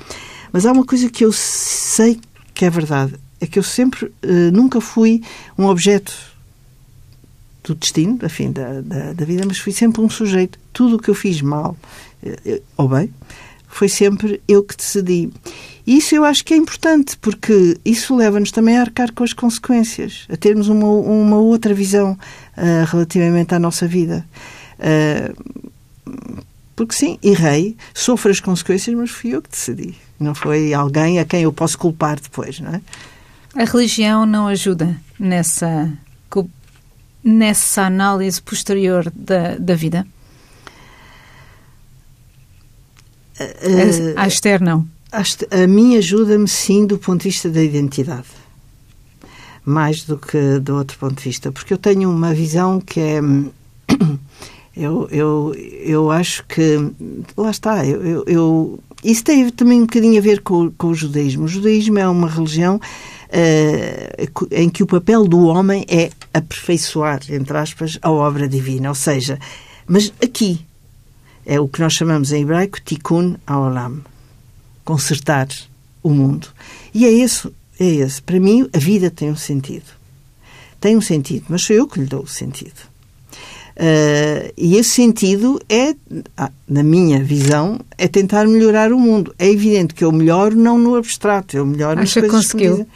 Mas 0.52 0.64
há 0.64 0.70
uma 0.70 0.84
coisa 0.84 1.10
que 1.10 1.24
eu 1.24 1.32
sei 1.32 2.20
que 2.54 2.64
é 2.64 2.70
verdade, 2.70 3.14
é 3.40 3.46
que 3.46 3.58
eu 3.58 3.62
sempre, 3.62 4.06
uh, 4.06 4.52
nunca 4.52 4.80
fui 4.80 5.22
um 5.56 5.66
objeto 5.66 6.12
do 7.64 7.74
destino, 7.74 8.18
enfim, 8.24 8.50
da, 8.50 8.80
da, 8.80 9.12
da, 9.12 9.24
vida, 9.24 9.44
mas 9.46 9.58
fui 9.58 9.72
sempre 9.72 10.00
um 10.00 10.08
sujeito. 10.08 10.58
Tudo 10.72 10.96
o 10.96 10.98
que 10.98 11.08
eu 11.08 11.14
fiz 11.14 11.40
mal, 11.40 11.76
uh, 12.22 12.62
ou 12.76 12.88
bem, 12.88 13.12
foi 13.68 13.88
sempre 13.88 14.40
eu 14.48 14.62
que 14.62 14.76
decidi. 14.76 15.30
Isso 15.86 16.14
eu 16.14 16.24
acho 16.24 16.44
que 16.44 16.52
é 16.52 16.56
importante, 16.56 17.16
porque 17.18 17.78
isso 17.84 18.14
leva-nos 18.14 18.50
também 18.50 18.76
a 18.76 18.82
arcar 18.82 19.12
com 19.12 19.24
as 19.24 19.32
consequências, 19.32 20.26
a 20.30 20.36
termos 20.36 20.68
uma, 20.68 20.86
uma 20.86 21.36
outra 21.36 21.72
visão 21.72 22.12
uh, 22.12 22.84
relativamente 22.90 23.54
à 23.54 23.58
nossa 23.58 23.86
vida. 23.86 24.24
Uh, 24.78 26.42
porque 26.76 26.94
sim, 26.94 27.18
errei, 27.22 27.76
sofro 27.94 28.30
as 28.30 28.38
consequências, 28.38 28.94
mas 28.94 29.10
fui 29.10 29.34
eu 29.34 29.42
que 29.42 29.50
decidi. 29.50 29.94
Não 30.18 30.34
foi 30.34 30.74
alguém 30.74 31.18
a 31.18 31.24
quem 31.24 31.42
eu 31.42 31.52
posso 31.52 31.78
culpar 31.78 32.20
depois, 32.20 32.60
não 32.60 32.74
é? 32.74 32.80
A 33.54 33.64
religião 33.64 34.26
não 34.26 34.46
ajuda 34.46 34.96
nessa, 35.18 35.90
nessa 37.24 37.82
análise 37.82 38.40
posterior 38.40 39.10
da, 39.14 39.56
da 39.58 39.74
vida? 39.74 40.06
Uh, 43.40 44.14
a 44.16 44.26
Esther, 44.26 44.62
não. 44.62 44.86
A, 45.10 45.22
a 45.62 45.66
mim 45.66 45.96
ajuda-me, 45.96 46.48
sim, 46.48 46.86
do 46.86 46.98
ponto 46.98 47.22
de 47.22 47.28
vista 47.28 47.48
da 47.48 47.62
identidade. 47.62 48.26
Mais 49.64 50.04
do 50.04 50.18
que 50.18 50.58
do 50.58 50.76
outro 50.76 50.98
ponto 50.98 51.14
de 51.16 51.24
vista. 51.24 51.52
Porque 51.52 51.72
eu 51.72 51.78
tenho 51.78 52.10
uma 52.10 52.34
visão 52.34 52.80
que 52.80 53.00
é. 53.00 53.20
Eu, 54.80 55.08
eu, 55.10 55.56
eu 55.56 56.08
acho 56.08 56.44
que. 56.46 56.76
Lá 57.36 57.50
está. 57.50 57.84
Eu, 57.84 58.00
eu, 58.00 58.24
eu 58.28 58.80
isso 59.02 59.22
tem 59.22 59.48
também 59.50 59.78
um 59.78 59.86
bocadinho 59.86 60.18
a 60.18 60.20
ver 60.20 60.40
com, 60.40 60.70
com 60.72 60.88
o 60.88 60.94
judaísmo. 60.94 61.44
O 61.44 61.48
judaísmo 61.48 61.98
é 61.98 62.08
uma 62.08 62.28
religião 62.28 62.76
uh, 62.76 64.48
em 64.50 64.68
que 64.68 64.82
o 64.82 64.86
papel 64.86 65.24
do 65.24 65.46
homem 65.46 65.84
é 65.88 66.10
aperfeiçoar, 66.32 67.20
entre 67.30 67.56
aspas, 67.56 67.98
a 68.02 68.10
obra 68.10 68.48
divina. 68.48 68.88
Ou 68.88 68.94
seja, 68.94 69.38
mas 69.86 70.12
aqui 70.22 70.60
é 71.48 71.58
o 71.58 71.66
que 71.66 71.80
nós 71.80 71.94
chamamos 71.94 72.30
em 72.30 72.42
hebraico 72.42 72.78
tikkun 72.84 73.36
haolam 73.46 74.02
consertar 74.84 75.48
o 76.02 76.10
mundo. 76.10 76.46
E 76.94 77.06
é 77.06 77.10
esse, 77.12 77.48
é 77.80 77.86
esse. 77.86 78.20
Para 78.20 78.38
mim, 78.38 78.68
a 78.72 78.78
vida 78.78 79.10
tem 79.10 79.30
um 79.30 79.36
sentido. 79.36 79.86
Tem 80.78 80.94
um 80.94 81.00
sentido, 81.00 81.46
mas 81.48 81.62
sou 81.62 81.74
eu 81.74 81.88
que 81.88 82.00
lhe 82.00 82.06
dou 82.06 82.22
o 82.22 82.26
sentido. 82.26 82.86
Uh, 83.76 84.52
e 84.56 84.76
esse 84.76 84.90
sentido 84.90 85.58
é, 85.68 85.94
ah, 86.36 86.50
na 86.68 86.82
minha 86.82 87.22
visão, 87.22 87.80
é 87.96 88.06
tentar 88.08 88.46
melhorar 88.46 88.92
o 88.92 88.98
mundo. 88.98 89.34
É 89.38 89.48
evidente 89.48 89.94
que 89.94 90.04
eu 90.04 90.12
melhoro 90.12 90.54
não 90.54 90.76
no 90.76 90.96
abstrato, 90.96 91.56
eu 91.56 91.64
melhoro 91.64 92.00
Acha 92.00 92.20
nas 92.20 92.28
coisas 92.30 92.52
que 92.52 92.58
conseguiu? 92.58 92.86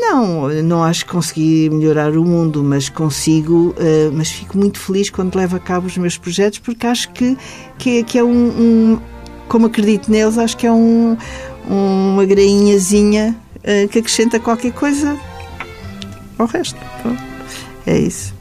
Não, 0.00 0.48
não 0.62 0.84
acho 0.84 1.04
que 1.04 1.10
consegui 1.10 1.68
melhorar 1.70 2.16
o 2.16 2.24
mundo, 2.24 2.62
mas 2.62 2.88
consigo, 2.88 3.74
uh, 3.76 4.12
mas 4.12 4.30
fico 4.30 4.56
muito 4.56 4.78
feliz 4.78 5.10
quando 5.10 5.34
levo 5.34 5.56
a 5.56 5.58
cabo 5.58 5.86
os 5.86 5.98
meus 5.98 6.16
projetos 6.16 6.60
porque 6.60 6.86
acho 6.86 7.10
que, 7.10 7.36
que, 7.78 8.04
que 8.04 8.18
é 8.18 8.22
um, 8.22 8.28
um, 8.30 9.00
como 9.48 9.66
acredito 9.66 10.08
neles, 10.10 10.38
acho 10.38 10.56
que 10.56 10.66
é 10.66 10.72
um, 10.72 11.16
uma 11.68 12.24
grainhazinha 12.24 13.36
uh, 13.56 13.88
que 13.88 13.98
acrescenta 13.98 14.38
qualquer 14.38 14.72
coisa 14.72 15.18
ao 16.38 16.46
resto. 16.46 16.78
É 17.84 17.98
isso. 17.98 18.37